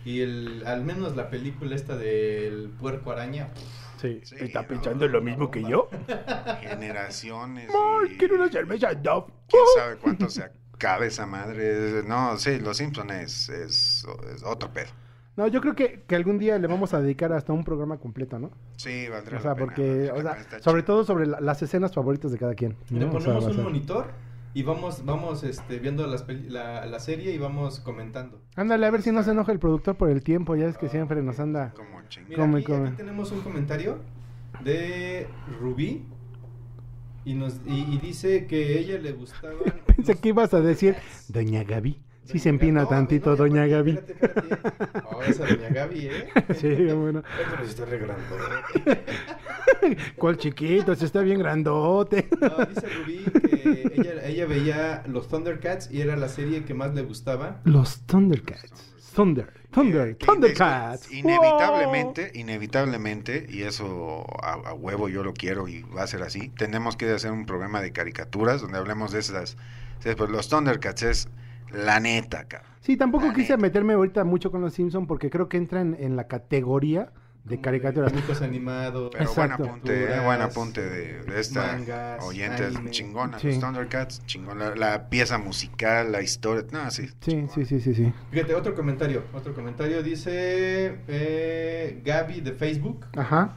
[0.06, 3.48] Y el, al menos la película esta del puerco araña.
[4.00, 4.20] Sí.
[4.24, 5.88] Sí, ¿Está no, pensando lo mismo que yo?
[6.60, 7.70] Generaciones.
[7.70, 9.32] Ay, quiero una cerveza Dove.
[9.48, 12.02] ¿Quién sabe cuánto se acabe esa madre?
[12.06, 14.88] No, sí, Los Simpson es, es, es otro pedo.
[15.36, 18.38] No, yo creo que, que algún día le vamos a dedicar hasta un programa completo,
[18.38, 18.50] ¿no?
[18.76, 20.84] Sí, valdría O sea, la pena, porque, o sea, sobre chido.
[20.84, 22.74] todo sobre la- las escenas favoritas de cada quien.
[22.90, 23.12] Y le ¿no?
[23.14, 24.06] O sea, ponemos un monitor
[24.56, 28.40] y vamos, vamos este, viendo las peli- la, la serie y vamos comentando.
[28.54, 30.88] Ándale, a ver si no se enoja el productor por el tiempo, ya es que
[30.88, 31.74] siempre nos anda...
[31.76, 32.00] Como.
[32.26, 32.88] Mira, Come, aquí, come.
[32.88, 33.98] aquí tenemos un comentario
[34.64, 35.26] de
[35.60, 36.04] Rubí
[37.26, 39.58] y, nos, y, y dice que a ella le gustaban...
[39.94, 40.96] Pensé los- que ibas a decir,
[41.28, 42.00] Doña Gaby.
[42.24, 42.80] Sí se Doña empina.
[42.82, 44.10] No, tantito, no, Doña espérate, Gaby.
[44.10, 45.00] espérate, espérate.
[45.14, 46.28] Oh, esa Doña Gaby, ¿eh?
[46.54, 47.22] Sí, bueno.
[47.50, 49.04] Pero si está re grandote.
[50.16, 50.94] ¿Cuál chiquito?
[50.94, 52.28] Si está bien grandote.
[52.40, 56.94] No, dice Rubí que ella, ella veía los Thundercats y era la serie que más
[56.94, 57.60] le gustaba.
[57.64, 58.92] Los Thundercats.
[59.14, 61.10] Thunder, Thunder, que Thundercats.
[61.10, 66.22] ine- Inevitablemente, inevitablemente, y eso a, a huevo yo lo quiero y va a ser
[66.22, 69.56] así, tenemos que hacer un programa de caricaturas donde hablemos de esas.
[70.02, 71.28] pues los Thundercats es
[71.72, 72.70] la neta, cabrón.
[72.80, 73.62] Sí, tampoco La quise neta.
[73.62, 77.10] meterme ahorita mucho con los Simpson porque creo que entran en la categoría
[77.46, 78.12] de caricaturas.
[78.12, 79.10] Dibujos animados.
[79.12, 79.58] Pero Exacto.
[79.58, 82.90] buen apunte, eh, buen apunte de, de esta mangas, oyente es anime.
[82.90, 83.38] chingona.
[83.38, 83.48] Sí.
[83.48, 84.58] Los Thundercats, chingón.
[84.58, 86.64] La, la pieza musical, la historia.
[86.72, 87.08] No, sí.
[87.20, 88.12] Sí, sí, sí, sí, sí.
[88.30, 89.22] Fíjate, otro comentario.
[89.32, 93.06] Otro comentario dice eh, Gaby de Facebook.
[93.16, 93.54] Ajá.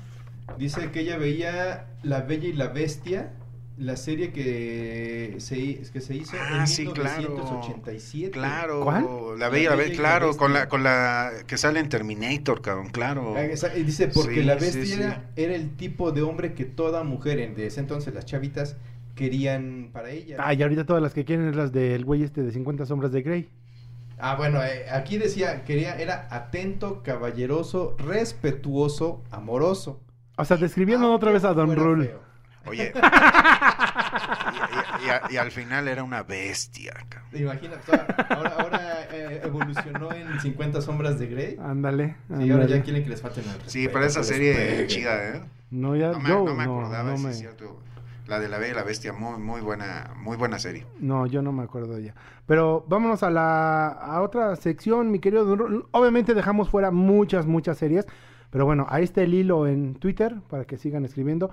[0.57, 3.33] Dice que ella veía La Bella y la Bestia,
[3.80, 7.21] la serie que se, que se hizo Ah, en sí, claro.
[7.21, 8.32] 1987.
[8.32, 9.05] Claro, ¿Cuál?
[9.39, 12.89] la bella, La la Bella claro, con la, con la que sale en Terminator, cabrón,
[12.89, 13.36] claro.
[13.38, 14.93] Ah, y dice, porque Sí, la bestia sí.
[14.93, 18.75] Era, era el tipo de hombre que toda mujer, en de ese entonces las chavitas,
[19.15, 20.38] querían para ella.
[20.39, 23.11] Ah, y ahorita todas las que quieren es las del güey este de 50 sombras
[23.11, 23.49] de Grey.
[24.17, 30.01] Ah, bueno, eh, aquí decía, quería, era atento, caballeroso, respetuoso, amoroso.
[30.38, 32.07] O sea, describiendo otra vez a Don Rule.
[32.07, 32.28] feo.
[32.66, 32.91] Oye.
[35.01, 37.30] y, y- y a- y al final era una bestia, cabrón.
[37.32, 38.80] O sea, ahora, ahora
[39.12, 41.57] eh, evolucionó en 50 sombras de Grey.
[41.62, 42.16] Ándale.
[42.39, 45.41] Y ahora ya quieren que les falten al Sí, pero esa serie chida, ¿eh?
[45.72, 47.80] No, ya, No me, yo no me no, acordaba, no sí, me- es cierto.
[48.28, 50.86] La de la bella y la bestia, muy, muy buena, muy buena serie.
[50.99, 52.16] No, yo no me acuerdo de ella.
[52.45, 55.57] Pero vámonos a la a otra sección, mi querido
[55.91, 58.05] Obviamente dejamos fuera muchas, muchas series.
[58.51, 61.49] Pero bueno, ahí está el hilo en Twitter para que sigan escribiendo.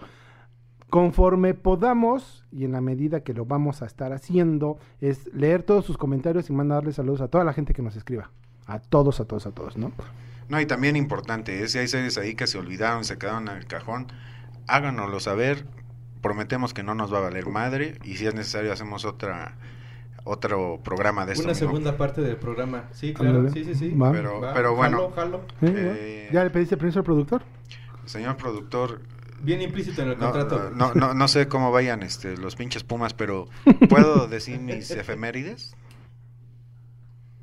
[0.91, 5.85] Conforme podamos y en la medida que lo vamos a estar haciendo, es leer todos
[5.85, 8.31] sus comentarios y mandarles saludos a toda la gente que nos escriba.
[8.67, 9.93] A todos, a todos, a todos, ¿no?
[10.49, 13.57] No, y también importante, es si hay series ahí que se olvidaron, se quedaron en
[13.57, 14.07] el cajón,
[14.69, 15.67] háganoslo saber,
[16.23, 19.57] prometemos que no nos va a valer madre y si es necesario hacemos otra
[20.25, 21.45] otro programa de esto.
[21.45, 21.69] Una mismo.
[21.69, 22.85] segunda parte del programa.
[22.91, 23.49] Sí, claro.
[23.49, 23.91] Sí, sí, sí.
[23.91, 24.11] Va.
[24.11, 25.41] Pero, Va, pero bueno, jalo, jalo.
[25.61, 25.67] ¿Sí?
[25.69, 27.43] Eh, ¿Ya le pediste permiso al productor?
[28.07, 29.01] señor productor,
[29.43, 30.71] Bien implícito en el no, contrato.
[30.75, 33.49] no, no, no sé cómo vayan este, los pinches pumas, pero
[33.89, 35.77] ¿puedo decir mis efemérides?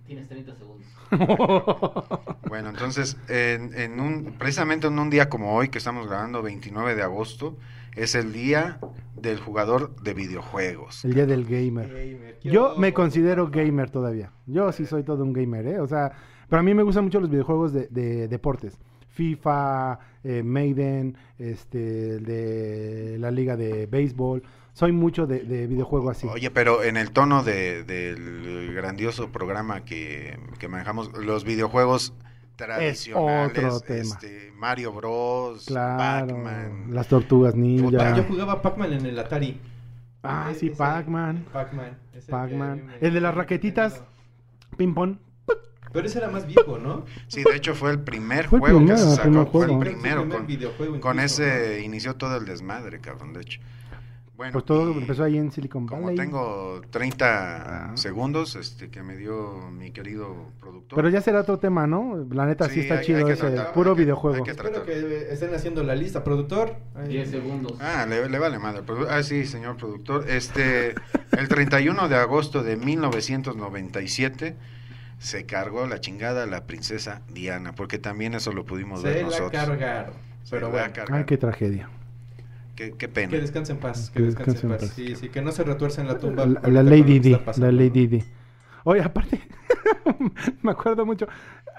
[0.05, 0.87] Tienes 30 segundos.
[2.53, 6.93] Bueno, entonces, en, en un, precisamente en un día como hoy, que estamos grabando 29
[6.93, 7.57] de agosto,
[7.95, 8.79] es el día
[9.15, 11.03] del jugador de videojuegos.
[11.03, 11.87] El día del gamer.
[11.87, 14.31] Gamer, ¿qué Yo me considero gamer todavía.
[14.45, 15.79] Yo sí soy todo un gamer, ¿eh?
[15.79, 16.11] O sea,
[16.47, 18.77] pero a mí me gustan mucho los videojuegos de, de deportes.
[19.13, 24.43] FIFA, eh, Maiden, este, el de la liga de béisbol.
[24.73, 26.27] Soy mucho de, de videojuego así.
[26.27, 32.13] Oye, pero en el tono de- del grandioso programa que, que manejamos, los videojuegos
[32.55, 33.99] tradicionales, otro tema.
[34.01, 36.27] este, Mario Bros, claro.
[36.35, 37.85] Pac-Man, Las tortugas ninja.
[37.85, 39.59] Puta, Yo jugaba Pac-Man en el Atari.
[40.23, 41.45] Ah, sí, Pac-Man.
[41.53, 42.85] Pac-Man.
[42.87, 44.03] me- El de las raquetitas.
[44.77, 45.17] Ping pong.
[45.93, 47.05] Pero ese era más viejo, ¿no?
[47.27, 49.79] Sí, de hecho fue el primer Fue juego primero, que se sacó, primer fue el
[49.79, 53.61] primero, primer con, videojuego con incluso, ese inició todo el desmadre, cabrón, de hecho.
[54.35, 56.17] Bueno, Pues todo empezó ahí en Silicon Como Valley.
[56.17, 57.97] tengo 30 Ah.
[57.97, 60.95] segundos este que me dio mi querido productor.
[60.95, 62.25] Pero ya será otro tema, ¿no?
[62.31, 63.41] La neta sí, Sí, está hay- chido hay que ese.
[63.51, 64.37] tratar, puro hay que- videojuego.
[64.37, 66.23] hay que Espero que estén haciendo la lista.
[66.23, 66.75] Productor.
[66.95, 67.73] Ay, 10 segundos.
[67.79, 68.81] Ah, le, le vale madre.
[69.07, 70.27] Ah, sí, señor productor.
[70.27, 70.95] Este,
[71.37, 74.55] el 31 de agosto de 1997
[75.19, 79.51] se cargó la chingada la princesa Diana, porque también eso lo pudimos ver la nosotros.
[79.51, 80.13] cargaron.
[80.43, 81.15] Se Pero la bueno, cargaron.
[81.19, 81.89] Ay, qué tragedia.
[82.75, 83.29] Qué, qué pena.
[83.29, 84.09] que descanse en paz.
[84.09, 84.89] Que Que descanse en descanse en paz.
[84.89, 84.95] paz.
[84.95, 86.45] Sí, sí, que no se retuerce en la tumba.
[86.45, 87.77] La, la Lady pasando, la ¿no?
[87.83, 88.23] Lady Di.
[88.85, 89.39] Oye, aparte,
[90.61, 91.27] me acuerdo mucho.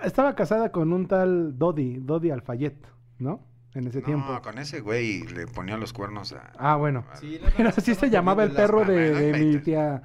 [0.02, 2.76] Estaba casada con un tal Dodi, Dodi Alfayet,
[3.18, 3.46] ¿no?
[3.74, 4.40] En ese no, tiempo.
[4.42, 6.52] con ese güey le ponía los cuernos a...
[6.58, 7.04] Ah, bueno.
[7.12, 10.00] a- Sí, Pero así se llamaba el perro de, mi tía.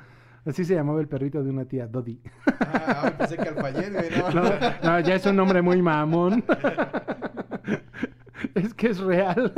[0.49, 2.19] Así se llamaba el perrito de una tía, Dodi.
[2.59, 4.09] Ah, pensé que Alfayet, güey.
[4.33, 4.41] No.
[4.41, 4.51] No,
[4.83, 6.43] no, ya es un nombre muy mamón.
[8.55, 9.53] es que es real.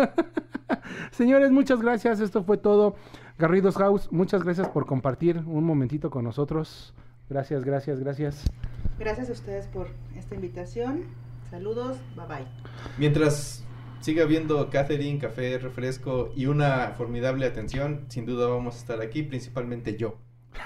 [1.11, 2.19] Señores, muchas gracias.
[2.19, 2.95] Esto fue todo.
[3.39, 6.93] Garridos House, muchas gracias por compartir un momentito con nosotros.
[7.29, 8.43] Gracias, gracias, gracias.
[8.99, 9.87] Gracias a ustedes por
[10.17, 11.05] esta invitación.
[11.49, 12.47] Saludos, bye bye.
[12.97, 13.63] Mientras
[14.01, 19.23] siga habiendo catering, café, refresco y una formidable atención, sin duda vamos a estar aquí,
[19.23, 20.17] principalmente yo.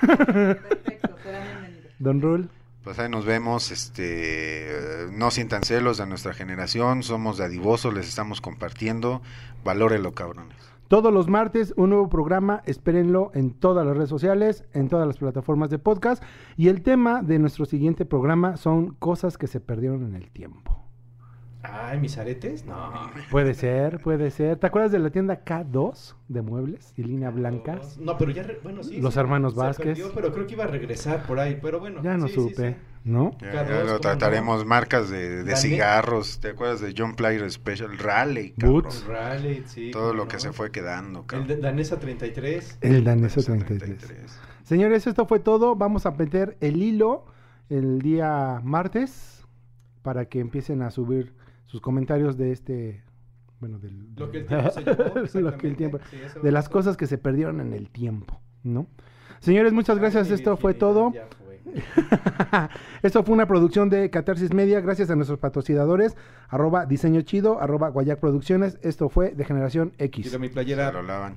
[0.02, 1.92] Perfecto, serán bienvenidos.
[2.00, 2.50] Don Rul.
[2.84, 8.42] Pues ahí nos vemos, este, no sientan celos de nuestra generación, somos dadivosos, les estamos
[8.42, 9.24] compartiendo,
[9.64, 10.56] valórelo cabrones.
[10.88, 12.62] Todos los martes, un nuevo programa.
[12.66, 16.24] Espérenlo en todas las redes sociales, en todas las plataformas de podcast.
[16.58, 20.85] Y el tema de nuestro siguiente programa son cosas que se perdieron en el tiempo.
[21.72, 22.92] Ay, mis aretes, no.
[23.32, 24.58] Puede ser, puede ser.
[24.58, 27.98] ¿Te acuerdas de la tienda K2 de muebles y línea blancas?
[27.98, 29.00] No, pero ya, re- bueno, sí.
[29.02, 29.86] Los sí, hermanos se Vázquez.
[29.88, 32.02] perdió, pero creo que iba a regresar por ahí, pero bueno.
[32.04, 32.78] Ya no sí, sí, supe, sí.
[33.06, 33.32] ¿no?
[33.42, 34.66] Ya, lo ¿cómo trataremos, no?
[34.66, 37.98] marcas de, de cigarros, ¿te acuerdas de John Player Special?
[37.98, 38.82] Raleigh, cabrón.
[38.84, 39.06] Boots.
[39.08, 39.92] Raleigh, sí.
[39.92, 41.48] Todo lo que se fue quedando, El cabrón.
[41.48, 42.78] de- Danesa 33.
[42.82, 44.40] El danés Ese 33.
[44.64, 45.76] Señores, esto fue todo.
[45.76, 47.26] Vamos a meter el hilo
[47.70, 49.46] el día martes
[50.02, 51.34] para que empiecen a subir
[51.76, 53.04] sus comentarios de este,
[53.60, 55.04] bueno, del, Lo que el tiempo se llevó.
[55.04, 55.76] lo que el exactamente.
[55.76, 58.88] tiempo, Sí, eso de las cosas que se perdieron en el tiempo, ¿no?
[59.42, 60.30] Señores, muchas gracias.
[60.30, 61.12] Ay, Esto fue todo.
[61.12, 61.62] fue.
[63.04, 64.80] Esto fue una producción de Catarsis Media.
[64.80, 66.16] Gracias a nuestros patrocinadores.
[66.48, 68.80] Arroba Diseño Chido, arroba Guayac Producciones.
[68.82, 70.24] Esto fue de Generación X.
[70.24, 71.36] Quiero mi Se playera lo lavan.